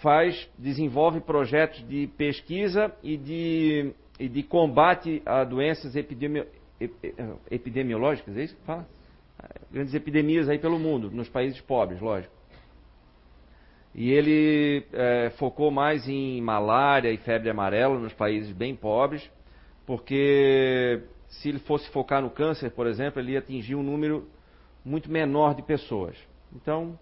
faz, 0.00 0.48
desenvolve 0.58 1.20
projetos 1.20 1.86
de 1.86 2.06
pesquisa 2.16 2.94
e 3.02 3.16
de, 3.16 3.92
e 4.18 4.28
de 4.28 4.42
combate 4.42 5.22
a 5.24 5.44
doenças 5.44 5.94
epidemi, 5.94 6.44
epidemiológicas, 7.50 8.36
é 8.36 8.44
isso 8.44 8.56
que 8.56 8.64
fala? 8.64 8.86
Grandes 9.70 9.94
epidemias 9.94 10.48
aí 10.48 10.58
pelo 10.58 10.78
mundo, 10.78 11.10
nos 11.10 11.28
países 11.28 11.60
pobres, 11.60 12.00
lógico. 12.00 12.32
E 13.94 14.10
ele 14.10 14.84
é, 14.92 15.30
focou 15.38 15.70
mais 15.70 16.08
em 16.08 16.40
malária 16.40 17.10
e 17.10 17.16
febre 17.18 17.48
amarela 17.48 17.98
nos 17.98 18.12
países 18.12 18.50
bem 18.52 18.74
pobres, 18.74 19.30
porque 19.86 21.02
se 21.28 21.48
ele 21.48 21.60
fosse 21.60 21.88
focar 21.90 22.20
no 22.20 22.30
câncer, 22.30 22.70
por 22.70 22.86
exemplo, 22.86 23.20
ele 23.20 23.32
ia 23.32 23.38
atingir 23.38 23.76
um 23.76 23.82
número 23.82 24.28
muito 24.84 25.10
menor 25.10 25.54
de 25.54 25.62
pessoas. 25.62 26.16
Então, 26.52 26.98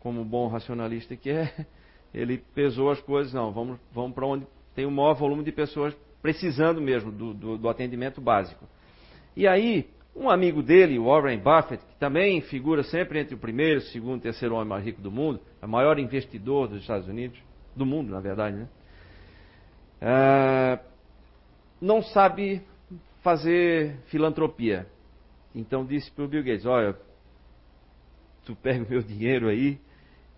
como 0.00 0.24
bom 0.24 0.48
racionalista 0.48 1.16
que 1.16 1.30
é, 1.30 1.66
ele 2.14 2.38
pesou 2.54 2.90
as 2.90 3.00
coisas, 3.00 3.32
não, 3.32 3.52
vamos, 3.52 3.78
vamos 3.92 4.14
para 4.14 4.26
onde 4.26 4.46
tem 4.74 4.86
o 4.86 4.90
maior 4.90 5.14
volume 5.14 5.42
de 5.42 5.52
pessoas 5.52 5.94
precisando 6.20 6.80
mesmo 6.80 7.10
do, 7.10 7.34
do, 7.34 7.58
do 7.58 7.68
atendimento 7.68 8.20
básico. 8.20 8.64
E 9.36 9.46
aí, 9.46 9.90
um 10.14 10.28
amigo 10.28 10.62
dele, 10.62 10.98
Warren 10.98 11.38
Buffett, 11.38 11.84
que 11.84 11.96
também 11.96 12.40
figura 12.42 12.82
sempre 12.82 13.20
entre 13.20 13.34
o 13.34 13.38
primeiro, 13.38 13.80
segundo 13.80 14.18
e 14.18 14.22
terceiro 14.22 14.54
homem 14.54 14.68
mais 14.68 14.84
rico 14.84 15.00
do 15.00 15.10
mundo, 15.10 15.40
é 15.60 15.66
o 15.66 15.68
maior 15.68 15.98
investidor 15.98 16.68
dos 16.68 16.82
Estados 16.82 17.08
Unidos, 17.08 17.38
do 17.74 17.86
mundo, 17.86 18.10
na 18.10 18.20
verdade, 18.20 18.56
né? 18.56 18.68
É, 20.00 20.78
não 21.80 22.02
sabe 22.02 22.62
fazer 23.22 23.96
filantropia. 24.06 24.86
Então 25.54 25.84
disse 25.84 26.10
para 26.10 26.24
o 26.24 26.28
Bill 26.28 26.42
Gates, 26.42 26.66
olha, 26.66 26.96
tu 28.44 28.54
pega 28.56 28.84
o 28.84 28.88
meu 28.88 29.02
dinheiro 29.02 29.48
aí 29.48 29.78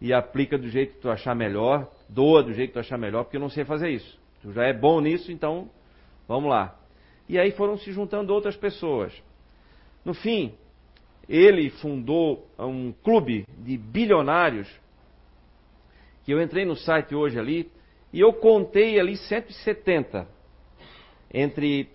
e 0.00 0.12
aplica 0.12 0.56
do 0.56 0.68
jeito 0.68 0.94
que 0.94 1.00
tu 1.00 1.10
achar 1.10 1.34
melhor, 1.34 1.90
doa 2.08 2.42
do 2.42 2.52
jeito 2.52 2.68
que 2.68 2.74
tu 2.74 2.80
achar 2.80 2.98
melhor, 2.98 3.24
porque 3.24 3.36
eu 3.36 3.40
não 3.40 3.48
sei 3.48 3.64
fazer 3.64 3.90
isso. 3.90 4.20
Tu 4.42 4.52
já 4.52 4.64
é 4.64 4.72
bom 4.72 5.00
nisso, 5.00 5.32
então 5.32 5.68
vamos 6.28 6.50
lá. 6.50 6.78
E 7.28 7.38
aí 7.38 7.52
foram 7.52 7.76
se 7.78 7.90
juntando 7.90 8.32
outras 8.32 8.56
pessoas. 8.56 9.12
No 10.04 10.12
fim, 10.12 10.54
ele 11.28 11.70
fundou 11.70 12.46
um 12.58 12.92
clube 12.92 13.46
de 13.58 13.78
bilionários, 13.78 14.68
que 16.24 16.32
eu 16.32 16.42
entrei 16.42 16.64
no 16.64 16.76
site 16.76 17.14
hoje 17.14 17.38
ali, 17.38 17.70
e 18.12 18.20
eu 18.20 18.32
contei 18.32 19.00
ali 19.00 19.16
170 19.16 20.28
entre 21.32 21.88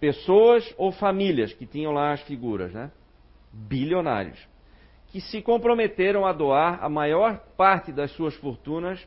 pessoas 0.00 0.74
ou 0.76 0.90
famílias 0.90 1.52
que 1.52 1.66
tinham 1.66 1.92
lá 1.92 2.12
as 2.12 2.20
figuras, 2.22 2.72
né? 2.72 2.90
Bilionários. 3.52 4.38
Que 5.08 5.20
se 5.20 5.40
comprometeram 5.42 6.26
a 6.26 6.32
doar 6.32 6.82
a 6.82 6.88
maior 6.88 7.38
parte 7.56 7.92
das 7.92 8.10
suas 8.12 8.34
fortunas 8.34 9.06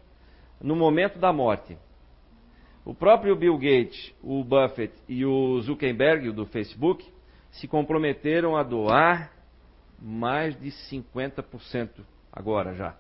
no 0.61 0.75
momento 0.75 1.19
da 1.19 1.33
morte. 1.33 1.77
O 2.85 2.93
próprio 2.93 3.35
Bill 3.35 3.57
Gates, 3.57 4.13
o 4.23 4.43
Buffett 4.43 4.93
e 5.09 5.25
o 5.25 5.59
Zuckerberg, 5.61 6.31
do 6.31 6.45
Facebook, 6.45 7.05
se 7.55 7.67
comprometeram 7.67 8.55
a 8.55 8.63
doar 8.63 9.31
mais 9.99 10.59
de 10.59 10.69
50% 10.71 11.89
agora 12.31 12.73
já 12.73 12.95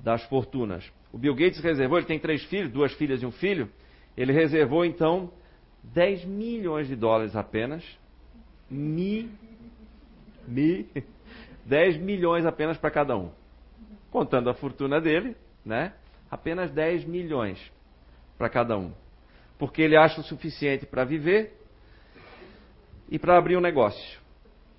das 0.00 0.22
fortunas. 0.24 0.90
O 1.12 1.18
Bill 1.18 1.34
Gates 1.34 1.60
reservou, 1.60 1.98
ele 1.98 2.06
tem 2.06 2.18
três 2.18 2.44
filhos, 2.44 2.70
duas 2.70 2.92
filhas 2.92 3.22
e 3.22 3.26
um 3.26 3.30
filho, 3.30 3.70
ele 4.16 4.32
reservou 4.32 4.84
então 4.84 5.32
10 5.82 6.24
milhões 6.24 6.88
de 6.88 6.96
dólares 6.96 7.34
apenas, 7.34 7.84
mi, 8.70 9.30
mi, 10.46 10.88
10 11.64 11.98
milhões 11.98 12.44
apenas 12.44 12.76
para 12.76 12.90
cada 12.90 13.16
um. 13.16 13.30
Contando 14.10 14.50
a 14.50 14.54
fortuna 14.54 15.00
dele, 15.00 15.36
né? 15.64 15.94
Apenas 16.30 16.70
10 16.70 17.04
milhões 17.04 17.58
para 18.36 18.48
cada 18.48 18.76
um. 18.76 18.92
Porque 19.58 19.82
ele 19.82 19.96
acha 19.96 20.20
o 20.20 20.24
suficiente 20.24 20.86
para 20.86 21.04
viver 21.04 21.63
e 23.08 23.18
para 23.18 23.36
abrir 23.36 23.56
um 23.56 23.60
negócio. 23.60 24.20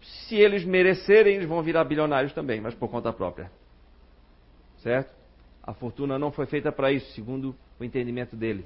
Se 0.02 0.36
eles 0.36 0.64
merecerem, 0.64 1.36
eles 1.36 1.48
vão 1.48 1.62
virar 1.62 1.84
bilionários 1.84 2.34
também, 2.34 2.62
mas 2.62 2.74
por 2.74 2.90
conta 2.90 3.12
própria. 3.12 3.52
Certo? 4.78 5.14
A 5.64 5.74
fortuna 5.74 6.20
não 6.20 6.32
foi 6.32 6.46
feita 6.46 6.72
para 6.72 6.92
isso, 6.92 7.12
segundo 7.14 7.56
o 7.80 7.84
entendimento 7.84 8.36
dele. 8.36 8.66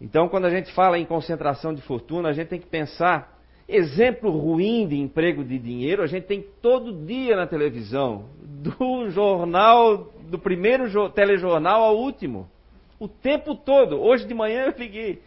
Então, 0.00 0.28
quando 0.28 0.44
a 0.44 0.50
gente 0.50 0.72
fala 0.72 0.98
em 0.98 1.06
concentração 1.06 1.72
de 1.72 1.80
fortuna, 1.82 2.28
a 2.28 2.32
gente 2.32 2.48
tem 2.48 2.60
que 2.60 2.66
pensar 2.66 3.34
exemplo 3.66 4.30
ruim 4.30 4.86
de 4.86 4.96
emprego 4.96 5.42
de 5.42 5.58
dinheiro, 5.58 6.02
a 6.02 6.06
gente 6.06 6.26
tem 6.26 6.44
todo 6.60 7.06
dia 7.06 7.34
na 7.36 7.46
televisão, 7.46 8.26
do 8.42 9.08
jornal, 9.10 10.12
do 10.28 10.38
primeiro 10.38 11.08
telejornal 11.10 11.82
ao 11.82 11.96
último, 11.96 12.48
o 12.98 13.08
tempo 13.08 13.54
todo. 13.54 14.00
Hoje 14.00 14.26
de 14.26 14.34
manhã 14.34 14.66
eu 14.66 14.74
liguei, 14.78 15.22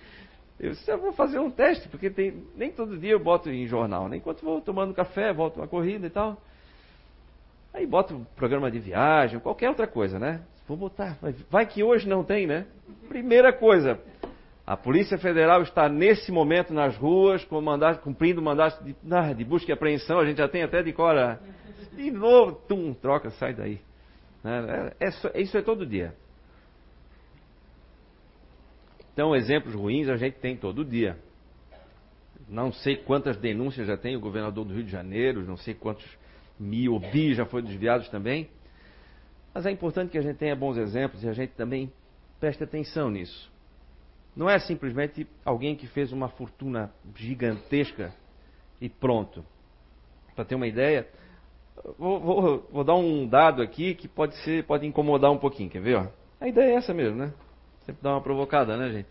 eu 0.59 0.71
disse, 0.71 0.89
eu 0.89 0.97
vou 0.97 1.13
fazer 1.13 1.39
um 1.39 1.51
teste, 1.51 1.87
porque 1.87 2.09
tem, 2.09 2.43
nem 2.55 2.71
todo 2.71 2.97
dia 2.97 3.11
eu 3.11 3.19
boto 3.19 3.49
em 3.49 3.67
jornal, 3.67 4.07
nem 4.09 4.19
enquanto 4.19 4.43
vou 4.43 4.59
tomando 4.59 4.93
café, 4.93 5.31
volto 5.31 5.57
uma 5.57 5.67
corrida 5.67 6.07
e 6.07 6.09
tal. 6.09 6.37
Aí 7.73 7.85
boto 7.85 8.15
um 8.15 8.23
programa 8.35 8.71
de 8.71 8.79
viagem, 8.79 9.39
qualquer 9.39 9.69
outra 9.69 9.85
coisa, 9.85 10.17
né? 10.17 10.41
Vou 10.67 10.75
botar, 10.75 11.17
vai 11.49 11.65
que 11.65 11.83
hoje 11.83 12.09
não 12.09 12.23
tem, 12.23 12.47
né? 12.47 12.65
Primeira 13.07 13.53
coisa, 13.53 13.99
a 14.67 14.75
Polícia 14.75 15.17
Federal 15.17 15.61
está 15.61 15.87
nesse 15.87 16.29
momento 16.29 16.73
nas 16.73 16.97
ruas 16.97 17.45
com 17.45 17.61
mandato, 17.61 18.01
cumprindo 18.01 18.41
mandato 18.41 18.83
de, 18.83 18.93
ah, 19.09 19.31
de, 19.31 19.45
busca 19.45 19.71
e 19.71 19.73
apreensão. 19.73 20.19
A 20.19 20.25
gente 20.25 20.39
já 20.39 20.49
tem 20.49 20.61
até 20.61 20.83
de 20.83 20.91
cora. 20.91 21.39
De 21.95 22.11
novo, 22.11 22.51
tum, 22.67 22.93
troca, 22.93 23.29
sai 23.29 23.53
daí. 23.53 23.79
Né? 24.43 24.91
É, 24.99 25.07
é, 25.07 25.41
isso 25.41 25.57
é 25.57 25.61
todo 25.61 25.85
dia. 25.85 26.13
Então, 29.17 29.35
exemplos 29.35 29.73
ruins 29.73 30.07
a 30.09 30.15
gente 30.15 30.35
tem 30.35 30.55
todo 30.55 30.85
dia. 30.85 31.17
Não 32.47 32.71
sei 32.71 32.97
quantas 32.97 33.35
denúncias 33.35 33.87
já 33.87 33.97
tem 33.97 34.15
o 34.15 34.19
governador 34.19 34.63
do 34.63 34.71
Rio 34.71 34.83
de 34.83 34.91
Janeiro, 34.91 35.43
não 35.43 35.57
sei 35.57 35.73
quantos 35.73 36.05
mil 36.59 36.93
ou 36.93 36.99
bi 36.99 37.33
já 37.33 37.43
foram 37.43 37.65
desviados 37.65 38.07
também. 38.09 38.47
Mas 39.55 39.65
é 39.65 39.71
importante 39.71 40.11
que 40.11 40.19
a 40.19 40.21
gente 40.21 40.37
tenha 40.37 40.55
bons 40.55 40.77
exemplos 40.77 41.23
e 41.23 41.27
a 41.27 41.33
gente 41.33 41.53
também 41.53 41.91
preste 42.39 42.63
atenção 42.63 43.09
nisso. 43.09 43.51
Não 44.35 44.47
é 44.47 44.59
simplesmente 44.59 45.25
alguém 45.43 45.75
que 45.75 45.87
fez 45.87 46.11
uma 46.11 46.29
fortuna 46.29 46.93
gigantesca 47.15 48.13
e 48.79 48.87
pronto. 48.87 49.43
Para 50.35 50.45
ter 50.45 50.53
uma 50.53 50.67
ideia, 50.67 51.07
vou, 51.97 52.19
vou, 52.19 52.67
vou, 52.71 52.83
dar 52.83 52.93
um 52.93 53.27
dado 53.27 53.63
aqui 53.63 53.95
que 53.95 54.07
pode 54.07 54.35
ser, 54.43 54.63
pode 54.65 54.85
incomodar 54.85 55.31
um 55.31 55.39
pouquinho. 55.39 55.71
Quer 55.71 55.81
ver? 55.81 56.07
A 56.39 56.47
ideia 56.47 56.73
é 56.73 56.75
essa 56.75 56.93
mesmo, 56.93 57.17
né? 57.17 57.33
Sempre 57.87 58.03
dá 58.03 58.11
uma 58.11 58.21
provocada, 58.21 58.75
né, 58.75 58.89
gente? 58.89 59.09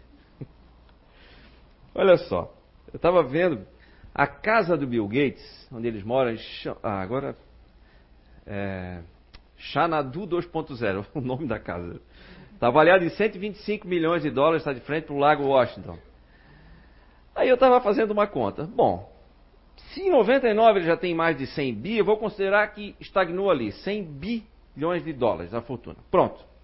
Olha 1.94 2.18
só, 2.18 2.54
eu 2.92 2.96
estava 2.96 3.22
vendo 3.22 3.66
a 4.14 4.26
casa 4.26 4.76
do 4.76 4.86
Bill 4.86 5.08
Gates, 5.08 5.66
onde 5.72 5.88
eles 5.88 6.02
moram, 6.02 6.36
ah, 6.82 7.00
agora 7.00 7.34
é, 8.46 9.00
Xanadu 9.56 10.26
2.0, 10.26 11.06
o 11.14 11.20
nome 11.22 11.46
da 11.46 11.58
casa. 11.58 11.98
Está 12.52 12.66
avaliado 12.66 13.02
em 13.02 13.08
125 13.08 13.88
milhões 13.88 14.22
de 14.22 14.30
dólares, 14.30 14.60
está 14.60 14.74
de 14.74 14.80
frente 14.80 15.04
para 15.04 15.14
o 15.14 15.18
Lago 15.18 15.44
Washington. 15.44 15.98
Aí 17.34 17.48
eu 17.48 17.54
estava 17.54 17.80
fazendo 17.80 18.10
uma 18.10 18.26
conta. 18.26 18.64
Bom, 18.64 19.10
se 19.76 20.02
em 20.02 20.10
99 20.10 20.80
ele 20.80 20.86
já 20.86 20.98
tem 20.98 21.14
mais 21.14 21.38
de 21.38 21.46
100 21.46 21.74
bi, 21.74 21.96
eu 21.96 22.04
vou 22.04 22.18
considerar 22.18 22.74
que 22.74 22.94
estagnou 23.00 23.50
ali, 23.50 23.72
100 23.72 24.04
bilhões 24.74 25.02
de 25.02 25.14
dólares 25.14 25.54
a 25.54 25.62
fortuna. 25.62 25.96
Pronto. 26.10 26.55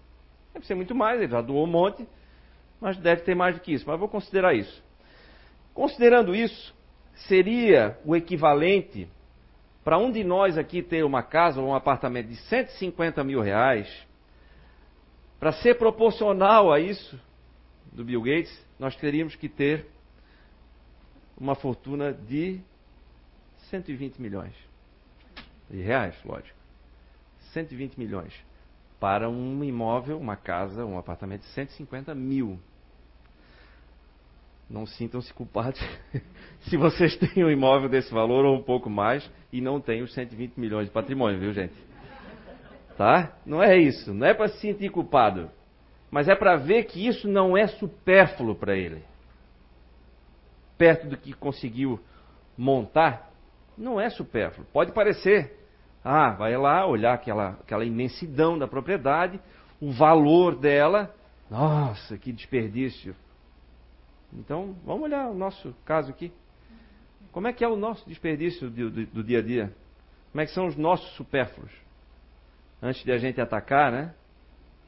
Deve 0.53 0.65
ser 0.65 0.75
muito 0.75 0.93
mais, 0.93 1.19
ele 1.19 1.31
já 1.31 1.41
doou 1.41 1.63
um 1.63 1.69
monte, 1.69 2.07
mas 2.79 2.97
deve 2.97 3.21
ter 3.21 3.35
mais 3.35 3.55
do 3.55 3.61
que 3.61 3.73
isso. 3.73 3.85
Mas 3.87 3.99
vou 3.99 4.07
considerar 4.07 4.53
isso. 4.53 4.83
Considerando 5.73 6.35
isso, 6.35 6.73
seria 7.27 7.97
o 8.05 8.15
equivalente 8.15 9.07
para 9.83 9.97
um 9.97 10.11
de 10.11 10.23
nós 10.23 10.57
aqui 10.57 10.81
ter 10.81 11.03
uma 11.03 11.23
casa 11.23 11.59
ou 11.59 11.69
um 11.69 11.75
apartamento 11.75 12.27
de 12.27 12.35
150 12.35 13.23
mil 13.23 13.41
reais 13.41 13.87
para 15.39 15.51
ser 15.51 15.77
proporcional 15.77 16.71
a 16.71 16.79
isso 16.79 17.19
do 17.91 18.05
Bill 18.05 18.21
Gates, 18.21 18.65
nós 18.79 18.95
teríamos 18.95 19.35
que 19.35 19.49
ter 19.49 19.85
uma 21.37 21.55
fortuna 21.55 22.13
de 22.13 22.61
120 23.69 24.21
milhões 24.21 24.53
de 25.69 25.81
reais, 25.81 26.15
lógico. 26.23 26.57
120 27.51 27.97
milhões 27.97 28.33
para 29.03 29.29
um 29.29 29.61
imóvel, 29.65 30.17
uma 30.17 30.37
casa, 30.37 30.85
um 30.85 30.97
apartamento 30.97 31.41
de 31.41 31.47
150 31.47 32.15
mil. 32.15 32.57
Não 34.69 34.85
sintam-se 34.85 35.33
culpados 35.33 35.77
se 36.69 36.77
vocês 36.77 37.17
têm 37.17 37.43
um 37.43 37.51
imóvel 37.51 37.89
desse 37.89 38.13
valor 38.13 38.45
ou 38.45 38.55
um 38.55 38.63
pouco 38.63 38.89
mais 38.89 39.29
e 39.51 39.59
não 39.59 39.81
têm 39.81 40.01
os 40.03 40.13
120 40.13 40.57
milhões 40.57 40.87
de 40.87 40.93
patrimônio, 40.93 41.37
viu, 41.37 41.51
gente? 41.51 41.73
Tá? 42.95 43.35
Não 43.45 43.61
é 43.61 43.77
isso. 43.77 44.13
Não 44.13 44.25
é 44.25 44.33
para 44.33 44.47
se 44.47 44.59
sentir 44.59 44.89
culpado. 44.89 45.51
Mas 46.09 46.29
é 46.29 46.35
para 46.35 46.55
ver 46.55 46.85
que 46.85 47.05
isso 47.05 47.27
não 47.27 47.57
é 47.57 47.67
supérfluo 47.67 48.55
para 48.55 48.73
ele. 48.73 49.03
Perto 50.77 51.09
do 51.09 51.17
que 51.17 51.33
conseguiu 51.33 51.99
montar, 52.57 53.29
não 53.77 53.99
é 53.99 54.09
supérfluo. 54.09 54.65
Pode 54.71 54.93
parecer. 54.93 55.62
Ah, 56.03 56.31
vai 56.31 56.57
lá 56.57 56.85
olhar 56.85 57.13
aquela, 57.13 57.51
aquela 57.61 57.85
imensidão 57.85 58.57
da 58.57 58.67
propriedade, 58.67 59.39
o 59.79 59.91
valor 59.91 60.55
dela. 60.55 61.13
Nossa, 61.49 62.17
que 62.17 62.31
desperdício. 62.31 63.15
Então, 64.33 64.75
vamos 64.85 65.03
olhar 65.03 65.29
o 65.29 65.33
nosso 65.33 65.73
caso 65.85 66.09
aqui. 66.09 66.31
Como 67.31 67.47
é 67.47 67.53
que 67.53 67.63
é 67.63 67.67
o 67.67 67.75
nosso 67.75 68.07
desperdício 68.07 68.69
do, 68.69 68.89
do, 68.89 69.05
do 69.05 69.23
dia 69.23 69.39
a 69.39 69.41
dia? 69.41 69.73
Como 70.31 70.41
é 70.41 70.45
que 70.45 70.51
são 70.51 70.65
os 70.65 70.75
nossos 70.75 71.09
supérfluos? 71.15 71.71
antes 72.83 73.01
de 73.05 73.11
a 73.13 73.17
gente 73.17 73.39
atacar, 73.39 73.91
né? 73.91 74.13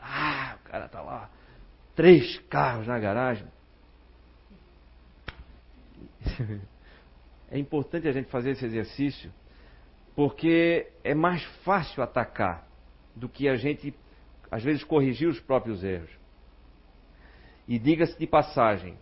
Ah, 0.02 0.58
o 0.60 0.70
cara 0.70 0.90
tá 0.90 1.02
lá, 1.02 1.30
três 1.96 2.38
carros 2.50 2.86
na 2.86 3.00
garagem. 3.00 3.48
É 7.48 7.60
importante 7.60 8.08
a 8.08 8.12
gente 8.12 8.28
fazer 8.32 8.50
esse 8.50 8.66
exercício, 8.66 9.32
porque 10.16 10.88
é 11.04 11.14
mais 11.14 11.44
fácil 11.64 12.02
atacar 12.02 12.68
do 13.16 13.28
que 13.28 13.50
a 13.50 13.56
gente, 13.56 13.94
às 14.50 14.64
vezes, 14.64 14.84
corrigir 14.84 15.28
os 15.28 15.40
próprios 15.40 15.84
erros. 15.84 16.10
E 17.68 17.78
diga-se 17.78 18.18
de 18.18 18.26
passagem, 18.26 18.98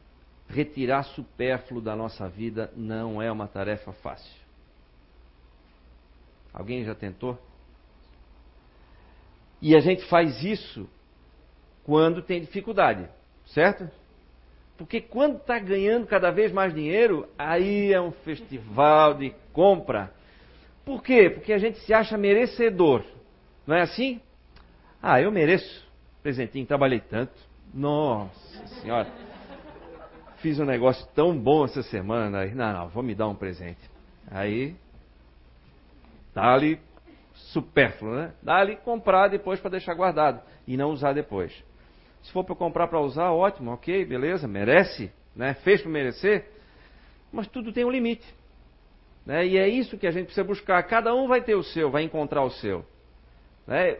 retirar 0.48 1.04
supérfluo 1.04 1.82
da 1.82 1.96
nossa 1.96 2.28
vida 2.28 2.72
não 2.76 3.22
é 3.22 3.32
uma 3.32 3.48
tarefa 3.48 3.92
fácil. 3.94 4.44
Alguém 6.54 6.84
já 6.84 6.96
tentou? 6.96 7.38
E 9.62 9.76
a 9.76 9.80
gente 9.80 10.06
faz 10.06 10.44
isso 10.44 10.90
quando 11.84 12.22
tem 12.22 12.42
dificuldade, 12.42 13.08
certo? 13.48 13.90
Porque 14.78 15.02
quando 15.02 15.38
está 15.38 15.60
ganhando 15.60 16.08
cada 16.08 16.32
vez 16.32 16.52
mais 16.52 16.74
dinheiro, 16.74 17.28
aí 17.38 17.94
é 17.94 18.02
um 18.02 18.12
festival 18.12 19.14
de 19.16 19.34
compra. 19.52 20.14
Por 20.86 21.02
quê? 21.02 21.30
Porque 21.30 21.54
a 21.54 21.58
gente 21.58 21.80
se 21.80 21.94
acha 21.94 22.18
merecedor. 22.18 23.04
Não 23.66 23.76
é 23.76 23.82
assim? 23.82 24.20
Ah, 25.02 25.22
eu 25.22 25.32
mereço. 25.32 25.88
Presentinho, 26.22 26.66
trabalhei 26.66 27.00
tanto. 27.00 27.34
Nossa 27.74 28.68
Senhora. 28.82 29.10
Fiz 30.38 30.60
um 30.60 30.66
negócio 30.66 31.08
tão 31.16 31.38
bom 31.38 31.66
essa 31.66 31.82
semana. 31.84 32.40
Aí, 32.40 32.54
não, 32.54 32.74
não, 32.74 32.90
vou 32.90 33.02
me 33.02 33.16
dar 33.16 33.28
um 33.28 33.36
presente. 33.36 33.80
Aí, 34.30 34.76
tá 36.34 36.54
ali 36.54 36.80
supérfluo, 37.34 38.14
né? 38.14 38.34
Dá 38.42 38.56
ali 38.56 38.76
comprar 38.78 39.28
depois 39.30 39.60
para 39.60 39.72
deixar 39.72 39.94
guardado 39.94 40.42
e 40.68 40.76
não 40.76 40.92
usar 40.92 41.14
depois. 41.14 41.54
Se 42.22 42.32
for 42.32 42.44
para 42.44 42.56
comprar 42.56 42.88
para 42.88 43.00
usar, 43.00 43.32
ótimo, 43.32 43.72
ok, 43.72 44.06
beleza, 44.06 44.48
merece, 44.48 45.12
né? 45.36 45.54
Fez 45.56 45.82
para 45.82 45.92
merecer, 45.92 46.46
mas 47.32 47.48
tudo 47.48 47.74
tem 47.74 47.86
um 47.86 47.90
limite. 47.90 48.26
Né? 49.26 49.46
E 49.48 49.58
é 49.58 49.68
isso 49.68 49.98
que 49.98 50.08
a 50.08 50.12
gente 50.12 50.26
precisa 50.26 50.44
buscar. 50.44 50.82
Cada 50.84 51.14
um 51.16 51.28
vai 51.28 51.42
ter 51.42 51.56
o 51.56 51.64
seu, 51.64 51.90
vai 51.90 52.04
encontrar 52.04 52.44
o 52.44 52.50
seu. 52.50 52.86
Né? 53.66 53.98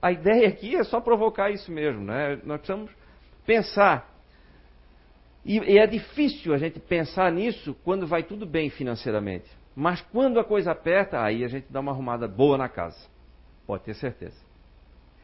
A 0.00 0.12
ideia 0.12 0.48
aqui 0.48 0.76
é 0.76 0.84
só 0.84 1.00
provocar 1.00 1.50
isso 1.50 1.70
mesmo. 1.70 2.02
Né? 2.02 2.38
Nós 2.44 2.58
precisamos 2.58 2.90
pensar. 3.46 4.10
E, 5.44 5.58
e 5.58 5.78
é 5.78 5.86
difícil 5.86 6.54
a 6.54 6.58
gente 6.58 6.80
pensar 6.80 7.30
nisso 7.30 7.76
quando 7.84 8.06
vai 8.06 8.22
tudo 8.22 8.46
bem 8.46 8.70
financeiramente. 8.70 9.50
Mas 9.76 10.00
quando 10.00 10.38
a 10.38 10.44
coisa 10.44 10.72
aperta, 10.72 11.22
aí 11.22 11.44
a 11.44 11.48
gente 11.48 11.66
dá 11.68 11.80
uma 11.80 11.92
arrumada 11.92 12.26
boa 12.26 12.56
na 12.56 12.68
casa. 12.68 12.98
Pode 13.66 13.82
ter 13.82 13.94
certeza. 13.94 14.36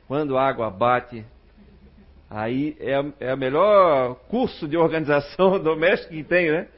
Quando 0.09 0.37
a 0.37 0.47
água 0.47 0.69
bate, 0.71 1.25
aí 2.29 2.77
é, 2.81 3.29
é 3.29 3.35
o 3.35 3.39
melhor 3.39 4.17
curso 4.29 4.67
de 4.67 4.77
organização 4.77 5.59
doméstica 5.63 6.13
que 6.13 6.25
tem, 6.25 6.51
né? 6.51 6.69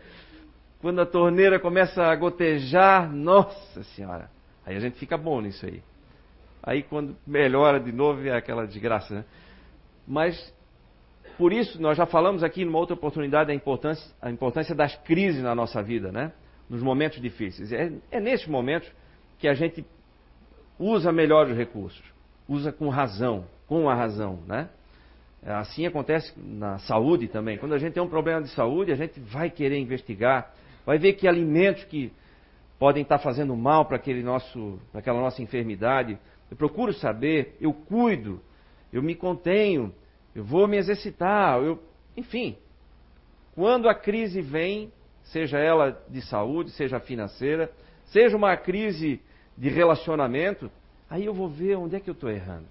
Quando 0.83 1.01
a 1.01 1.07
torneira 1.07 1.61
começa 1.61 2.03
a 2.03 2.17
gotejar, 2.17 3.09
nossa 3.11 3.85
senhora, 3.95 4.29
aí 4.67 4.77
a 4.77 4.81
gente 4.81 4.99
fica 4.99 5.17
bom 5.17 5.41
nisso 5.41 5.65
aí. 5.65 5.81
Aí 6.61 6.83
quando 6.83 7.17
melhora 7.25 7.79
de 7.79 7.93
novo 7.93 8.27
é 8.27 8.37
aquela 8.37 8.67
desgraça, 8.67 9.15
né? 9.15 9.25
Mas 10.07 10.53
por 11.39 11.53
isso 11.53 11.81
nós 11.81 11.97
já 11.97 12.05
falamos 12.05 12.43
aqui 12.43 12.65
numa 12.65 12.79
outra 12.79 12.95
oportunidade 12.95 13.53
a 13.53 13.55
importância, 13.55 14.13
a 14.21 14.29
importância 14.29 14.75
das 14.75 14.97
crises 15.05 15.41
na 15.41 15.55
nossa 15.55 15.81
vida, 15.81 16.11
né? 16.11 16.33
Nos 16.69 16.83
momentos 16.83 17.23
difíceis. 17.23 17.73
É, 17.73 17.93
é 18.11 18.21
nesses 18.21 18.49
momentos 18.49 18.91
que 19.39 19.47
a 19.47 19.55
gente 19.55 19.87
usa 20.81 21.13
melhor 21.13 21.47
os 21.47 21.57
recursos, 21.57 22.03
usa 22.49 22.73
com 22.73 22.89
razão, 22.89 23.45
com 23.69 23.89
a 23.89 23.95
razão, 23.95 24.41
né? 24.49 24.69
Assim 25.45 25.87
acontece 25.87 26.33
na 26.37 26.79
saúde 26.81 27.29
também. 27.29 27.57
Quando 27.57 27.75
a 27.75 27.79
gente 27.79 27.93
tem 27.93 28.03
um 28.03 28.09
problema 28.09 28.43
de 28.43 28.49
saúde, 28.49 28.91
a 28.91 28.97
gente 28.97 29.21
vai 29.21 29.49
querer 29.49 29.79
investigar, 29.79 30.53
vai 30.85 30.99
ver 30.99 31.15
que 31.15 31.29
alimentos 31.29 31.85
que 31.85 32.13
podem 32.79 33.03
estar 33.03 33.19
fazendo 33.19 33.55
mal 33.57 33.85
para 33.85 33.97
aquele 33.97 34.23
nosso, 34.23 34.79
para 34.91 35.01
aquela 35.01 35.21
nossa 35.21 35.43
enfermidade. 35.43 36.19
Eu 36.51 36.57
procuro 36.57 36.93
saber, 36.93 37.57
eu 37.61 37.73
cuido, 37.73 38.41
eu 38.93 39.03
me 39.03 39.15
contenho, 39.15 39.95
eu 40.35 40.45
vou 40.45 40.67
me 40.67 40.77
exercitar, 40.77 41.63
eu, 41.63 41.81
enfim. 42.17 42.57
Quando 43.55 43.89
a 43.89 43.95
crise 43.95 44.41
vem, 44.41 44.93
seja 45.25 45.59
ela 45.59 46.03
de 46.09 46.21
saúde, 46.23 46.71
seja 46.71 46.99
financeira, 46.99 47.71
seja 48.07 48.37
uma 48.37 48.57
crise 48.57 49.21
de 49.57 49.69
relacionamento, 49.69 50.71
aí 51.09 51.25
eu 51.25 51.35
vou 51.35 51.49
ver 51.49 51.77
onde 51.77 51.97
é 51.97 52.01
que 52.01 52.11
eu 52.11 52.15
estou 52.15 52.31
errando. 52.31 52.67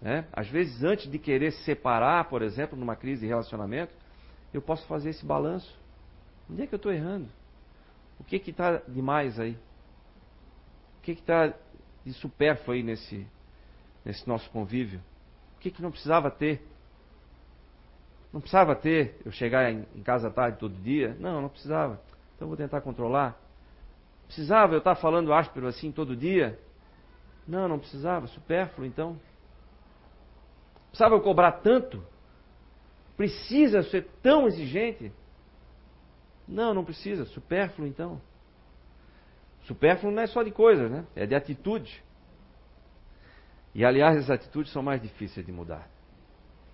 Né? 0.00 0.26
Às 0.32 0.48
vezes, 0.48 0.82
antes 0.82 1.08
de 1.08 1.18
querer 1.18 1.52
se 1.52 1.62
separar, 1.62 2.28
por 2.28 2.42
exemplo, 2.42 2.76
numa 2.76 2.96
crise 2.96 3.20
de 3.20 3.28
relacionamento, 3.28 3.94
eu 4.52 4.60
posso 4.60 4.84
fazer 4.86 5.10
esse 5.10 5.24
balanço. 5.24 5.80
Onde 6.50 6.62
é 6.62 6.66
que 6.66 6.74
eu 6.74 6.78
estou 6.78 6.92
errando? 6.92 7.28
O 8.18 8.24
que 8.24 8.36
está 8.36 8.76
demais 8.88 9.38
aí? 9.40 9.58
O 10.98 11.02
que 11.02 11.12
está 11.12 11.52
de 12.04 12.12
supérfluo 12.14 12.74
aí 12.74 12.82
nesse, 12.82 13.26
nesse 14.04 14.26
nosso 14.28 14.48
convívio? 14.50 15.00
O 15.56 15.60
que, 15.60 15.70
que 15.70 15.82
não 15.82 15.90
precisava 15.90 16.30
ter? 16.30 16.62
Não 18.32 18.40
precisava 18.40 18.74
ter 18.74 19.20
eu 19.24 19.32
chegar 19.32 19.70
em, 19.70 19.86
em 19.94 20.02
casa 20.02 20.30
tarde 20.30 20.58
todo 20.58 20.74
dia? 20.74 21.16
Não, 21.18 21.42
não 21.42 21.48
precisava. 21.48 22.00
Então 22.36 22.48
vou 22.48 22.56
tentar 22.56 22.80
controlar. 22.80 23.36
Precisava 24.26 24.74
eu 24.74 24.78
estar 24.78 24.94
falando 24.94 25.32
áspero 25.32 25.66
assim 25.66 25.92
todo 25.92 26.16
dia? 26.16 26.58
Não, 27.46 27.68
não 27.68 27.78
precisava. 27.78 28.26
Supérfluo 28.28 28.86
então. 28.86 29.18
Precisava 30.88 31.14
eu 31.14 31.20
cobrar 31.20 31.52
tanto? 31.52 32.02
Precisa 33.16 33.82
ser 33.82 34.06
tão 34.22 34.46
exigente? 34.46 35.12
Não, 36.52 36.74
não 36.74 36.84
precisa. 36.84 37.24
Supérfluo 37.24 37.88
então. 37.88 38.20
Supérfluo 39.62 40.12
não 40.12 40.22
é 40.22 40.26
só 40.26 40.42
de 40.42 40.50
coisas, 40.50 40.90
né? 40.90 41.06
É 41.16 41.26
de 41.26 41.34
atitude. 41.34 42.02
E 43.74 43.84
aliás, 43.84 44.18
as 44.18 44.30
atitudes 44.30 44.70
são 44.70 44.82
mais 44.82 45.00
difíceis 45.00 45.46
de 45.46 45.50
mudar. 45.50 45.88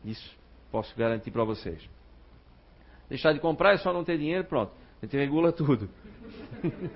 Isso 0.05 0.37
posso 0.71 0.97
garantir 0.97 1.31
para 1.31 1.45
vocês. 1.45 1.89
Deixar 3.09 3.33
de 3.33 3.41
comprar 3.41 3.75
é 3.75 3.77
só 3.79 3.93
não 3.93 4.05
ter 4.05 4.19
dinheiro, 4.19 4.45
pronto. 4.45 4.73
A 5.01 5.07
gente 5.07 5.17
regula 5.17 5.53
tudo. 5.53 5.89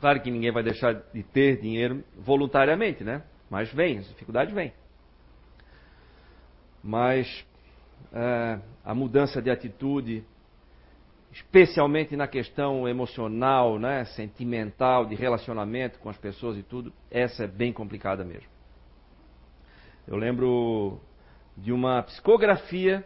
claro 0.00 0.22
que 0.22 0.30
ninguém 0.30 0.52
vai 0.52 0.62
deixar 0.62 0.94
de 1.12 1.22
ter 1.24 1.60
dinheiro 1.60 2.04
voluntariamente, 2.16 3.02
né? 3.02 3.24
Mas 3.50 3.72
vem, 3.72 3.98
as 3.98 4.08
dificuldades 4.08 4.54
vêm. 4.54 4.72
Mas 6.82 7.44
é, 8.12 8.60
a 8.84 8.94
mudança 8.94 9.42
de 9.42 9.50
atitude, 9.50 10.24
especialmente 11.32 12.16
na 12.16 12.26
questão 12.26 12.88
emocional, 12.88 13.78
né, 13.78 14.04
sentimental, 14.04 15.06
de 15.06 15.14
relacionamento 15.14 15.98
com 16.00 16.08
as 16.08 16.18
pessoas 16.18 16.58
e 16.58 16.62
tudo, 16.62 16.92
essa 17.10 17.44
é 17.44 17.46
bem 17.46 17.72
complicada 17.72 18.24
mesmo. 18.24 18.48
Eu 20.06 20.16
lembro 20.16 21.00
de 21.56 21.72
uma 21.72 22.02
psicografia 22.02 23.04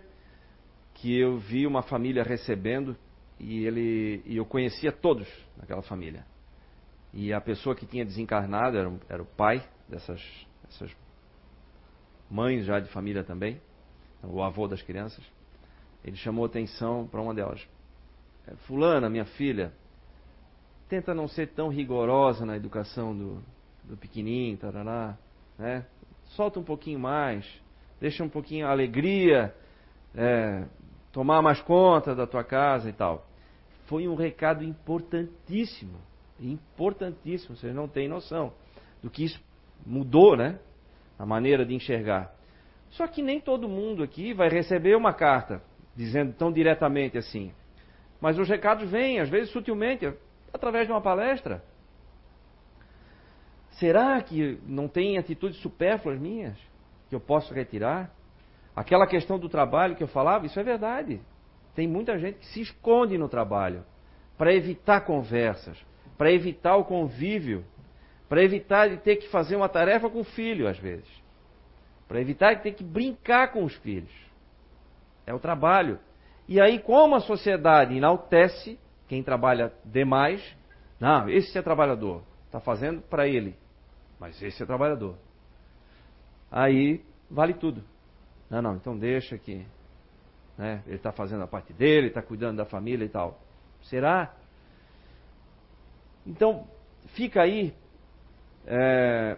que 0.94 1.18
eu 1.18 1.36
vi 1.38 1.66
uma 1.66 1.82
família 1.82 2.22
recebendo 2.22 2.96
e 3.38 3.66
ele 3.66 4.22
e 4.24 4.36
eu 4.36 4.46
conhecia 4.46 4.90
todos 4.90 5.28
naquela 5.56 5.82
família. 5.82 6.24
E 7.12 7.32
a 7.32 7.40
pessoa 7.40 7.76
que 7.76 7.86
tinha 7.86 8.04
desencarnado 8.04 8.78
era, 8.78 8.92
era 9.08 9.22
o 9.22 9.26
pai 9.26 9.62
dessas, 9.88 10.20
dessas 10.64 10.90
mães 12.30 12.64
já 12.64 12.80
de 12.80 12.88
família 12.88 13.22
também, 13.22 13.60
o 14.22 14.42
avô 14.42 14.66
das 14.66 14.82
crianças, 14.82 15.22
ele 16.04 16.16
chamou 16.16 16.44
atenção 16.44 17.06
para 17.06 17.20
uma 17.20 17.34
delas. 17.34 17.66
É, 18.46 18.54
Fulana, 18.66 19.08
minha 19.08 19.24
filha, 19.24 19.72
tenta 20.88 21.14
não 21.14 21.26
ser 21.28 21.48
tão 21.48 21.68
rigorosa 21.68 22.44
na 22.44 22.56
educação 22.56 23.16
do, 23.16 23.42
do 23.84 23.96
pequenininho, 23.96 24.56
tarará, 24.58 25.16
né? 25.58 25.86
Solta 26.28 26.58
um 26.58 26.64
pouquinho 26.64 26.98
mais, 26.98 27.46
deixa 28.00 28.24
um 28.24 28.28
pouquinho 28.28 28.66
a 28.66 28.70
alegria, 28.70 29.54
é, 30.14 30.64
tomar 31.12 31.42
mais 31.42 31.60
conta 31.60 32.14
da 32.14 32.26
tua 32.26 32.42
casa 32.42 32.88
e 32.88 32.92
tal. 32.92 33.26
Foi 33.86 34.08
um 34.08 34.14
recado 34.14 34.64
importantíssimo, 34.64 35.98
importantíssimo, 36.40 37.56
vocês 37.56 37.74
não 37.74 37.86
têm 37.86 38.08
noção 38.08 38.52
do 39.02 39.10
que 39.10 39.24
isso 39.24 39.40
mudou, 39.84 40.36
né? 40.36 40.58
a 41.18 41.24
maneira 41.24 41.64
de 41.64 41.74
enxergar. 41.74 42.34
Só 42.90 43.06
que 43.06 43.22
nem 43.22 43.40
todo 43.40 43.68
mundo 43.68 44.02
aqui 44.02 44.32
vai 44.32 44.48
receber 44.48 44.96
uma 44.96 45.12
carta 45.12 45.62
dizendo 45.96 46.32
tão 46.32 46.52
diretamente 46.52 47.18
assim. 47.18 47.52
Mas 48.20 48.38
os 48.38 48.48
recados 48.48 48.88
vêm, 48.90 49.20
às 49.20 49.28
vezes 49.28 49.50
sutilmente, 49.50 50.12
através 50.52 50.86
de 50.86 50.92
uma 50.92 51.00
palestra. 51.00 51.62
Será 53.72 54.20
que 54.22 54.58
não 54.66 54.88
tem 54.88 55.18
atitudes 55.18 55.58
supérfluas 55.60 56.18
minhas 56.18 56.56
que 57.08 57.14
eu 57.14 57.20
posso 57.20 57.52
retirar? 57.52 58.10
Aquela 58.74 59.06
questão 59.06 59.38
do 59.38 59.48
trabalho 59.48 59.96
que 59.96 60.02
eu 60.02 60.08
falava, 60.08 60.46
isso 60.46 60.58
é 60.58 60.62
verdade. 60.62 61.20
Tem 61.74 61.88
muita 61.88 62.18
gente 62.18 62.38
que 62.38 62.46
se 62.46 62.60
esconde 62.60 63.18
no 63.18 63.28
trabalho 63.28 63.84
para 64.38 64.54
evitar 64.54 65.00
conversas, 65.02 65.76
para 66.16 66.32
evitar 66.32 66.76
o 66.76 66.84
convívio 66.84 67.64
para 68.28 68.42
evitar 68.42 68.88
de 68.88 68.96
ter 68.96 69.16
que 69.16 69.28
fazer 69.28 69.56
uma 69.56 69.68
tarefa 69.68 70.08
com 70.08 70.20
o 70.20 70.24
filho, 70.24 70.66
às 70.66 70.78
vezes. 70.78 71.08
Para 72.08 72.20
evitar 72.20 72.54
de 72.54 72.62
ter 72.62 72.72
que 72.72 72.82
brincar 72.82 73.52
com 73.52 73.64
os 73.64 73.74
filhos. 73.76 74.12
É 75.26 75.32
o 75.32 75.38
trabalho. 75.38 75.98
E 76.46 76.60
aí, 76.60 76.78
como 76.78 77.14
a 77.14 77.20
sociedade 77.20 77.96
enaltece 77.96 78.78
quem 79.08 79.22
trabalha 79.22 79.72
demais, 79.84 80.42
não, 81.00 81.28
esse 81.28 81.56
é 81.56 81.62
trabalhador, 81.62 82.22
está 82.46 82.60
fazendo 82.60 83.00
para 83.02 83.26
ele, 83.26 83.56
mas 84.18 84.40
esse 84.42 84.62
é 84.62 84.66
trabalhador. 84.66 85.16
Aí 86.50 87.02
vale 87.30 87.54
tudo. 87.54 87.82
Não, 88.48 88.62
não, 88.62 88.76
então 88.76 88.96
deixa 88.96 89.36
que 89.38 89.66
né, 90.56 90.82
ele 90.86 90.96
está 90.96 91.12
fazendo 91.12 91.42
a 91.42 91.46
parte 91.46 91.72
dele, 91.72 92.08
está 92.08 92.22
cuidando 92.22 92.58
da 92.58 92.64
família 92.64 93.04
e 93.04 93.08
tal. 93.08 93.40
Será? 93.82 94.34
Então, 96.26 96.66
fica 97.08 97.42
aí 97.42 97.74
é, 98.66 99.36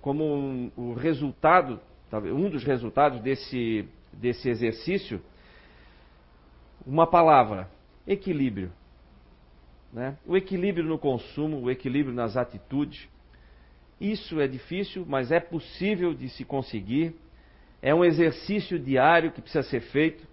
como 0.00 0.24
um, 0.24 0.70
o 0.76 0.94
resultado, 0.94 1.80
um 2.12 2.48
dos 2.48 2.64
resultados 2.64 3.20
desse, 3.20 3.88
desse 4.12 4.48
exercício, 4.48 5.20
uma 6.86 7.06
palavra: 7.06 7.68
equilíbrio. 8.06 8.72
Né? 9.92 10.16
O 10.26 10.36
equilíbrio 10.36 10.84
no 10.84 10.98
consumo, 10.98 11.60
o 11.60 11.70
equilíbrio 11.70 12.14
nas 12.14 12.36
atitudes. 12.36 13.08
Isso 14.00 14.40
é 14.40 14.46
difícil, 14.46 15.04
mas 15.06 15.30
é 15.30 15.40
possível 15.40 16.14
de 16.14 16.28
se 16.30 16.44
conseguir. 16.44 17.14
É 17.82 17.94
um 17.94 18.04
exercício 18.04 18.78
diário 18.78 19.32
que 19.32 19.40
precisa 19.40 19.62
ser 19.62 19.80
feito, 19.80 20.26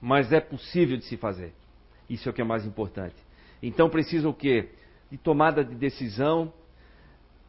mas 0.00 0.32
é 0.32 0.40
possível 0.40 0.96
de 0.96 1.04
se 1.04 1.16
fazer. 1.16 1.52
Isso 2.08 2.28
é 2.28 2.30
o 2.30 2.34
que 2.34 2.40
é 2.40 2.44
mais 2.44 2.64
importante. 2.66 3.16
Então 3.62 3.88
precisa 3.88 4.28
o 4.28 4.34
quê? 4.34 4.68
De 5.10 5.18
tomada 5.18 5.64
de 5.64 5.74
decisão, 5.74 6.52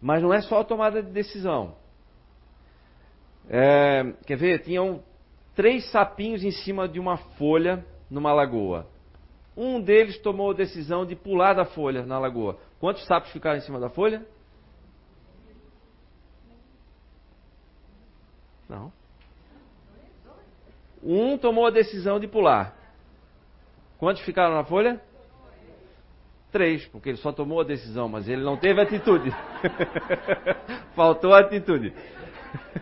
mas 0.01 0.21
não 0.21 0.33
é 0.33 0.41
só 0.41 0.61
a 0.61 0.63
tomada 0.63 1.01
de 1.01 1.11
decisão. 1.11 1.75
É, 3.49 4.13
quer 4.25 4.37
ver? 4.37 4.59
Tinham 4.59 5.03
três 5.55 5.89
sapinhos 5.91 6.43
em 6.43 6.51
cima 6.51 6.87
de 6.87 6.99
uma 6.99 7.17
folha 7.17 7.85
numa 8.09 8.33
lagoa. 8.33 8.87
Um 9.55 9.81
deles 9.81 10.17
tomou 10.19 10.51
a 10.51 10.53
decisão 10.53 11.05
de 11.05 11.15
pular 11.15 11.53
da 11.53 11.65
folha 11.65 12.05
na 12.05 12.17
lagoa. 12.17 12.57
Quantos 12.79 13.05
sapos 13.05 13.31
ficaram 13.31 13.57
em 13.57 13.61
cima 13.61 13.79
da 13.79 13.89
folha? 13.89 14.25
Não. 18.67 18.91
Um 21.03 21.37
tomou 21.37 21.65
a 21.65 21.71
decisão 21.71 22.19
de 22.19 22.27
pular. 22.27 22.75
Quantos 23.97 24.23
ficaram 24.23 24.55
na 24.55 24.63
folha? 24.63 25.01
Três, 26.51 26.85
porque 26.87 27.09
ele 27.09 27.17
só 27.17 27.31
tomou 27.31 27.61
a 27.61 27.63
decisão, 27.63 28.07
mas 28.07 28.27
ele 28.27 28.43
não 28.43 28.57
teve 28.57 28.81
atitude. 28.81 29.31
Faltou 30.95 31.33
atitude. 31.33 31.93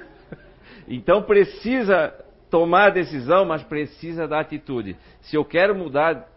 então 0.87 1.23
precisa 1.23 2.13
tomar 2.49 2.87
a 2.87 2.89
decisão, 2.89 3.45
mas 3.45 3.63
precisa 3.63 4.27
da 4.27 4.39
atitude. 4.39 4.97
Se 5.21 5.35
eu 5.35 5.45
quero 5.45 5.75
mudar 5.75 6.27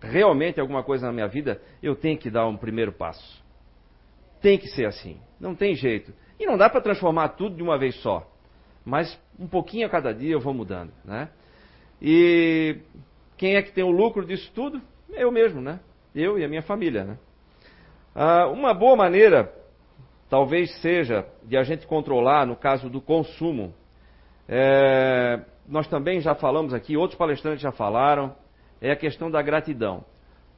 realmente 0.00 0.60
alguma 0.60 0.82
coisa 0.82 1.06
na 1.06 1.12
minha 1.12 1.28
vida, 1.28 1.60
eu 1.82 1.94
tenho 1.94 2.18
que 2.18 2.30
dar 2.30 2.46
um 2.46 2.56
primeiro 2.56 2.92
passo. 2.92 3.42
Tem 4.40 4.58
que 4.58 4.68
ser 4.68 4.86
assim. 4.86 5.20
Não 5.38 5.54
tem 5.54 5.74
jeito. 5.74 6.12
E 6.38 6.46
não 6.46 6.56
dá 6.56 6.68
para 6.68 6.80
transformar 6.80 7.30
tudo 7.30 7.56
de 7.56 7.62
uma 7.62 7.78
vez 7.78 7.94
só. 7.96 8.26
Mas 8.84 9.18
um 9.38 9.46
pouquinho 9.46 9.86
a 9.86 9.90
cada 9.90 10.12
dia 10.12 10.32
eu 10.32 10.40
vou 10.40 10.54
mudando, 10.54 10.92
né? 11.04 11.28
E 12.00 12.78
quem 13.36 13.56
é 13.56 13.62
que 13.62 13.72
tem 13.72 13.84
o 13.84 13.90
lucro 13.90 14.24
disso 14.24 14.50
tudo? 14.54 14.80
Eu 15.10 15.30
mesmo, 15.30 15.60
né? 15.60 15.80
Eu 16.14 16.38
e 16.38 16.44
a 16.44 16.48
minha 16.48 16.62
família, 16.62 17.04
né? 17.04 17.18
Ah, 18.14 18.48
uma 18.48 18.72
boa 18.72 18.96
maneira, 18.96 19.52
talvez 20.28 20.74
seja, 20.80 21.26
de 21.44 21.56
a 21.56 21.62
gente 21.62 21.86
controlar, 21.86 22.46
no 22.46 22.56
caso 22.56 22.88
do 22.88 23.00
consumo, 23.00 23.74
é, 24.48 25.40
nós 25.70 25.86
também 25.86 26.20
já 26.20 26.34
falamos 26.34 26.74
aqui, 26.74 26.96
outros 26.96 27.16
palestrantes 27.16 27.62
já 27.62 27.70
falaram, 27.70 28.34
é 28.80 28.90
a 28.90 28.96
questão 28.96 29.30
da 29.30 29.40
gratidão. 29.40 30.04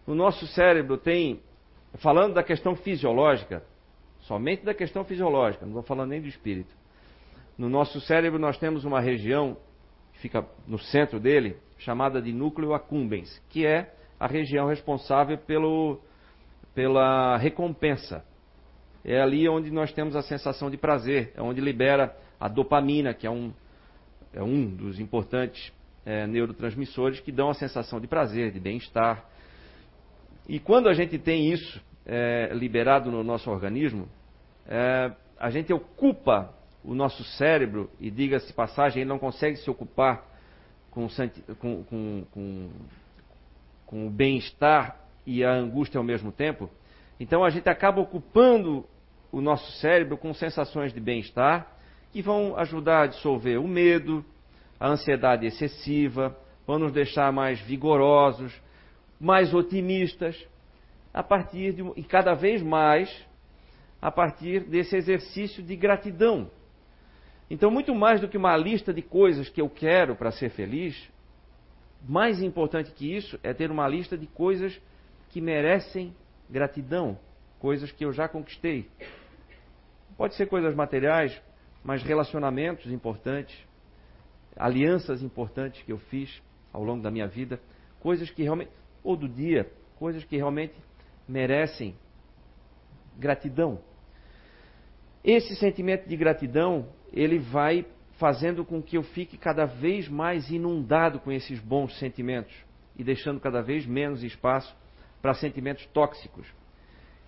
O 0.06 0.14
nosso 0.14 0.46
cérebro 0.46 0.96
tem, 0.96 1.42
falando 1.98 2.32
da 2.32 2.42
questão 2.42 2.74
fisiológica, 2.74 3.62
somente 4.20 4.64
da 4.64 4.72
questão 4.72 5.04
fisiológica, 5.04 5.66
não 5.66 5.72
estou 5.72 5.82
falando 5.82 6.08
nem 6.08 6.20
do 6.22 6.28
espírito. 6.28 6.74
No 7.58 7.68
nosso 7.68 8.00
cérebro 8.00 8.38
nós 8.38 8.56
temos 8.56 8.86
uma 8.86 9.00
região 9.00 9.58
que 10.14 10.20
fica 10.20 10.46
no 10.66 10.78
centro 10.78 11.20
dele, 11.20 11.58
chamada 11.78 12.22
de 12.22 12.32
núcleo 12.32 12.72
accumbens, 12.72 13.38
que 13.50 13.66
é 13.66 13.94
a 14.18 14.26
região 14.26 14.66
responsável 14.66 15.36
pelo, 15.36 16.00
pela 16.74 17.36
recompensa. 17.36 18.24
É 19.04 19.20
ali 19.20 19.46
onde 19.46 19.70
nós 19.70 19.92
temos 19.92 20.16
a 20.16 20.22
sensação 20.22 20.70
de 20.70 20.78
prazer, 20.78 21.32
é 21.36 21.42
onde 21.42 21.60
libera 21.60 22.16
a 22.40 22.48
dopamina, 22.48 23.12
que 23.12 23.26
é 23.26 23.30
um, 23.30 23.52
é 24.32 24.42
um 24.42 24.66
dos 24.66 24.98
importantes 24.98 25.72
é, 26.04 26.26
neurotransmissores 26.26 27.20
que 27.20 27.30
dão 27.30 27.50
a 27.50 27.54
sensação 27.54 28.00
de 28.00 28.06
prazer, 28.06 28.50
de 28.50 28.58
bem-estar. 28.58 29.24
E 30.48 30.58
quando 30.58 30.88
a 30.88 30.94
gente 30.94 31.18
tem 31.18 31.52
isso 31.52 31.80
é, 32.04 32.50
liberado 32.52 33.10
no 33.10 33.22
nosso 33.22 33.50
organismo, 33.50 34.08
é, 34.66 35.12
a 35.38 35.50
gente 35.50 35.72
ocupa 35.72 36.52
o 36.84 36.94
nosso 36.94 37.22
cérebro, 37.24 37.88
e 38.00 38.10
diga-se 38.10 38.52
passagem, 38.52 39.02
ele 39.02 39.08
não 39.08 39.18
consegue 39.18 39.56
se 39.56 39.70
ocupar 39.70 40.24
com, 40.90 41.06
com, 41.58 42.24
com, 42.32 42.70
com 43.86 44.06
o 44.06 44.10
bem-estar 44.10 44.96
e 45.24 45.44
a 45.44 45.52
angústia 45.52 45.98
ao 45.98 46.04
mesmo 46.04 46.32
tempo. 46.32 46.68
Então 47.20 47.44
a 47.44 47.50
gente 47.50 47.68
acaba 47.68 48.00
ocupando 48.00 48.84
o 49.30 49.40
nosso 49.40 49.70
cérebro 49.80 50.18
com 50.18 50.34
sensações 50.34 50.92
de 50.92 51.00
bem-estar 51.00 51.71
que 52.12 52.20
vão 52.20 52.56
ajudar 52.58 53.02
a 53.02 53.06
dissolver 53.06 53.58
o 53.58 53.66
medo, 53.66 54.24
a 54.78 54.88
ansiedade 54.88 55.46
excessiva, 55.46 56.36
vão 56.66 56.78
nos 56.78 56.92
deixar 56.92 57.32
mais 57.32 57.60
vigorosos, 57.60 58.52
mais 59.18 59.54
otimistas, 59.54 60.36
a 61.12 61.22
partir 61.22 61.72
de 61.72 61.82
e 61.96 62.02
cada 62.02 62.34
vez 62.34 62.62
mais 62.62 63.10
a 64.00 64.10
partir 64.10 64.64
desse 64.64 64.96
exercício 64.96 65.62
de 65.62 65.76
gratidão. 65.76 66.50
Então, 67.48 67.70
muito 67.70 67.94
mais 67.94 68.20
do 68.20 68.28
que 68.28 68.36
uma 68.36 68.56
lista 68.56 68.92
de 68.92 69.02
coisas 69.02 69.48
que 69.48 69.60
eu 69.60 69.68
quero 69.68 70.16
para 70.16 70.32
ser 70.32 70.50
feliz, 70.50 70.96
mais 72.08 72.42
importante 72.42 72.90
que 72.90 73.14
isso 73.14 73.38
é 73.42 73.54
ter 73.54 73.70
uma 73.70 73.86
lista 73.86 74.18
de 74.18 74.26
coisas 74.26 74.80
que 75.28 75.40
merecem 75.40 76.14
gratidão, 76.50 77.18
coisas 77.60 77.92
que 77.92 78.04
eu 78.04 78.12
já 78.12 78.26
conquistei. 78.26 78.88
Pode 80.16 80.34
ser 80.34 80.46
coisas 80.46 80.74
materiais, 80.74 81.40
mas 81.82 82.02
relacionamentos 82.02 82.90
importantes, 82.90 83.56
alianças 84.56 85.22
importantes 85.22 85.82
que 85.82 85.92
eu 85.92 85.98
fiz 85.98 86.42
ao 86.72 86.82
longo 86.82 87.02
da 87.02 87.10
minha 87.10 87.26
vida, 87.26 87.60
coisas 88.00 88.30
que 88.30 88.42
realmente, 88.42 88.70
ou 89.02 89.16
do 89.16 89.28
dia, 89.28 89.70
coisas 89.96 90.24
que 90.24 90.36
realmente 90.36 90.74
merecem 91.28 91.94
gratidão. 93.18 93.80
Esse 95.24 95.54
sentimento 95.56 96.08
de 96.08 96.16
gratidão, 96.16 96.88
ele 97.12 97.38
vai 97.38 97.86
fazendo 98.18 98.64
com 98.64 98.82
que 98.82 98.96
eu 98.96 99.02
fique 99.02 99.36
cada 99.36 99.64
vez 99.64 100.08
mais 100.08 100.50
inundado 100.50 101.20
com 101.20 101.30
esses 101.30 101.58
bons 101.60 101.98
sentimentos 101.98 102.54
e 102.96 103.04
deixando 103.04 103.40
cada 103.40 103.62
vez 103.62 103.86
menos 103.86 104.22
espaço 104.22 104.76
para 105.20 105.34
sentimentos 105.34 105.86
tóxicos. 105.86 106.46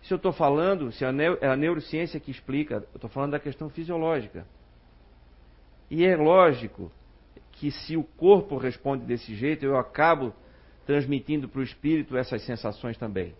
Se 0.05 0.13
eu 0.13 0.17
estou 0.17 0.33
falando, 0.33 0.93
se 0.93 1.05
é 1.05 1.09
a 1.47 1.57
neurociência 1.57 2.21
que 2.21 2.31
explica, 2.31 2.75
eu 2.75 2.97
estou 2.97 3.11
falando 3.11 3.33
da 3.33 3.41
questão 3.41 3.69
fisiológica. 3.69 4.47
E 5.91 6.05
é 6.05 6.15
lógico 6.15 6.93
que 7.53 7.71
se 7.71 7.97
o 7.97 8.05
corpo 8.05 8.57
responde 8.57 9.05
desse 9.05 9.35
jeito, 9.35 9.65
eu 9.65 9.77
acabo 9.77 10.35
transmitindo 10.87 11.49
para 11.49 11.61
o 11.61 11.65
espírito 11.65 12.17
essas 12.17 12.43
sensações 12.43 12.99
também. 12.99 13.35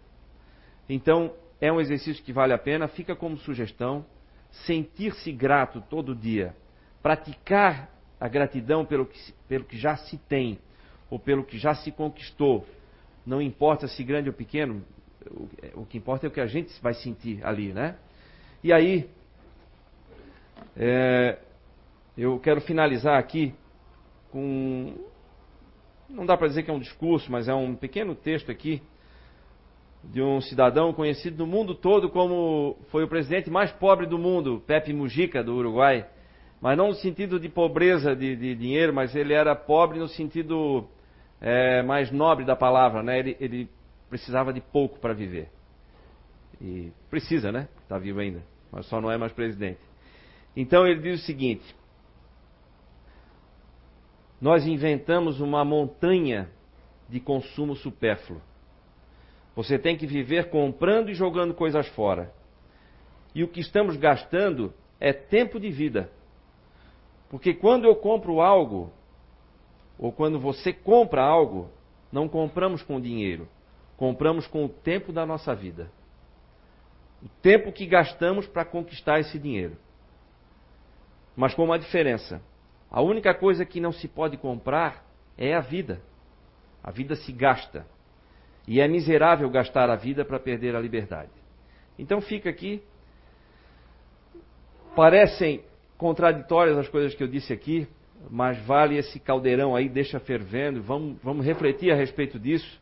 Então, 0.89 1.35
é 1.61 1.71
um 1.71 1.81
exercício 1.81 2.25
que 2.25 2.33
vale 2.33 2.55
a 2.55 2.59
pena, 2.59 2.89
fica 2.89 3.15
como 3.15 3.37
sugestão, 3.37 4.05
sentir-se 4.51 5.31
grato 5.33 5.83
todo 5.91 6.15
dia 6.15 6.55
praticar 7.03 7.91
a 8.19 8.27
gratidão 8.27 8.87
pelo 8.87 9.05
que, 9.05 9.19
pelo 9.47 9.65
que 9.65 9.77
já 9.77 9.95
se 9.95 10.17
tem 10.17 10.59
ou 11.11 11.19
pelo 11.19 11.45
que 11.45 11.59
já 11.59 11.75
se 11.75 11.93
conquistou, 11.93 12.67
não 13.27 13.43
importa 13.43 13.87
se 13.87 14.03
grande 14.03 14.31
ou 14.31 14.35
pequeno, 14.35 14.83
o, 15.31 15.83
o 15.83 15.87
que 15.87 15.99
importa 15.99 16.27
é 16.27 16.29
o 16.29 16.33
que 16.33 16.41
a 16.41 16.47
gente 16.47 16.73
vai 16.83 16.95
sentir 16.95 17.45
ali, 17.45 17.73
né? 17.73 17.97
E 18.63 18.73
aí, 18.73 19.09
é, 20.77 21.39
eu 22.17 22.39
quero 22.39 22.61
finalizar 22.61 23.19
aqui 23.19 23.55
com. 24.31 24.95
Não 26.09 26.27
dá 26.27 26.37
para 26.37 26.49
dizer 26.49 26.63
que 26.63 26.71
é 26.71 26.75
um 26.75 26.79
discurso, 26.79 27.31
mas 27.31 27.49
é 27.49 27.55
um 27.55 27.75
pequeno 27.75 28.15
texto 28.15 28.51
aqui 28.51 28.83
de 30.03 30.21
um 30.21 30.41
cidadão 30.41 30.93
conhecido 30.93 31.39
no 31.39 31.47
mundo 31.47 31.75
todo 31.75 32.11
como 32.11 32.77
foi 32.91 33.05
o 33.05 33.09
presidente 33.09 33.51
mais 33.51 33.73
pobre 33.73 34.07
do 34.07 34.19
mundo, 34.19 34.63
Pepe 34.67 34.93
Mujica, 34.93 35.43
do 35.43 35.55
Uruguai 35.55 36.07
mas 36.65 36.79
não 36.79 36.89
no 36.89 36.95
sentido 36.95 37.39
de 37.39 37.51
pobreza 37.51 38.17
de, 38.17 38.35
de 38.35 38.55
dinheiro, 38.55 38.91
mas 38.91 39.15
ele 39.15 39.35
era 39.35 39.55
pobre 39.55 39.99
no 39.99 40.09
sentido 40.09 40.89
é, 41.39 41.83
mais 41.83 42.11
nobre 42.11 42.43
da 42.43 42.57
palavra, 42.57 43.03
né? 43.03 43.19
Ele, 43.19 43.37
ele 43.39 43.71
precisava 44.15 44.53
de 44.53 44.61
pouco 44.61 45.01
para 45.01 45.13
viver. 45.13 45.49
E 46.61 46.93
precisa, 47.11 47.51
né? 47.51 47.69
Está 47.83 47.99
vivo 47.99 48.21
ainda, 48.21 48.45
mas 48.71 48.87
só 48.87 49.01
não 49.01 49.11
é 49.11 49.19
mais 49.19 49.33
presidente. 49.33 49.81
Então 50.55 50.87
ele 50.87 51.01
diz 51.01 51.21
o 51.21 51.27
seguinte: 51.27 51.75
Nós 54.41 54.69
inventamos 54.69 55.41
uma 55.41 55.65
montanha 55.65 56.49
de 57.09 57.19
consumo 57.19 57.75
supérfluo. 57.75 58.41
Você 59.57 59.81
tem 59.81 59.97
que 59.97 60.07
viver 60.07 60.49
comprando 60.49 61.11
e 61.11 61.15
jogando 61.15 61.53
coisas 61.53 61.89
fora. 61.89 62.33
E 63.35 63.43
o 63.43 63.49
que 63.49 63.59
estamos 63.59 63.97
gastando 63.97 64.73
é 65.01 65.13
tempo 65.13 65.59
de 65.59 65.73
vida. 65.73 66.09
Porque 67.29 67.53
quando 67.53 67.85
eu 67.85 67.97
compro 67.97 68.41
algo, 68.41 68.93
ou 69.99 70.13
quando 70.13 70.39
você 70.39 70.73
compra 70.73 71.21
algo, 71.21 71.69
não 72.13 72.29
compramos 72.29 72.81
com 72.81 73.01
dinheiro, 73.01 73.49
compramos 73.97 74.47
com 74.47 74.65
o 74.65 74.69
tempo 74.69 75.13
da 75.13 75.25
nossa 75.25 75.55
vida. 75.55 75.91
O 77.23 77.29
tempo 77.41 77.73
que 77.73 77.87
gastamos 77.87 78.47
para 78.47 78.65
conquistar 78.65 79.21
esse 79.21 79.39
dinheiro. 79.39 79.77
Mas 81.37 81.55
com 81.55 81.65
uma 81.65 81.79
diferença. 81.79 82.43
A 82.91 83.01
única 83.01 83.35
coisa 83.35 83.65
que 83.65 83.81
não 83.81 83.93
se 83.93 84.07
pode 84.07 84.37
comprar 84.37 85.05
é 85.37 85.55
a 85.55 85.61
vida. 85.61 86.01
A 86.83 86.91
vida 86.91 87.17
se 87.17 87.33
gasta. 87.33 87.87
E 88.67 88.81
é 88.81 88.89
miserável 88.89 89.49
gastar 89.51 89.91
a 89.91 89.97
vida 89.97 90.25
para 90.25 90.39
perder 90.39 90.77
a 90.77 90.81
liberdade. 90.81 91.31
Então 91.99 92.21
fica 92.21 92.51
aqui. 92.51 92.83
Parecem 94.95 95.65
contraditórias 95.97 96.77
as 96.79 96.89
coisas 96.89 97.15
que 97.15 97.23
eu 97.23 97.29
disse 97.29 97.53
aqui, 97.53 97.89
mas 98.31 98.59
vale 98.65 98.97
esse 98.97 99.19
caldeirão 99.19 99.75
aí, 99.75 99.89
deixa 99.89 100.21
fervendo, 100.21 100.83
vamos, 100.83 101.17
vamos 101.23 101.45
refletir 101.45 101.91
a 101.91 101.97
respeito 101.97 102.39
disso. 102.39 102.81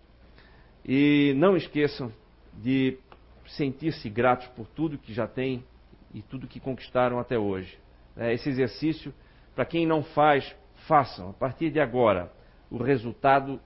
E 0.85 1.35
não 1.37 1.57
esqueçam 1.57 2.13
de 2.55 2.99
sentir-se 3.47 4.09
gratos 4.09 4.47
por 4.49 4.67
tudo 4.67 4.99
que 4.99 5.13
já 5.13 5.27
têm 5.27 5.65
e 6.13 6.23
tudo 6.23 6.47
que 6.47 6.61
conquistaram 6.61 7.19
até 7.19 7.39
hoje. 7.39 7.79
É, 8.17 8.33
esse 8.33 8.49
exercício, 8.49 9.13
para 9.55 9.65
quem 9.65 9.87
não 9.87 10.03
faz, 10.03 10.55
façam. 10.87 11.31
A 11.31 11.33
partir 11.33 11.71
de 11.71 11.81
agora, 11.81 12.31
o 12.71 12.79
resultado 12.79 13.61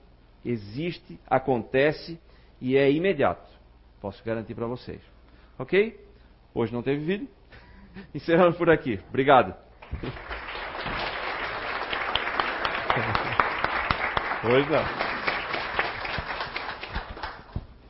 existe, 0.45 1.19
acontece 1.27 2.21
e 2.61 2.77
é 2.77 2.91
imediato. 2.91 3.49
Posso 4.01 4.23
garantir 4.25 4.55
para 4.55 4.67
vocês. 4.67 5.01
Ok? 5.59 5.99
Hoje 6.55 6.73
não 6.73 6.83
teve 6.83 7.05
vídeo. 7.05 7.29
Encerrando 8.15 8.57
por 8.57 8.71
aqui. 8.71 9.01
Obrigado. 9.09 9.55
Pois 14.43 14.69
não. 14.69 15.16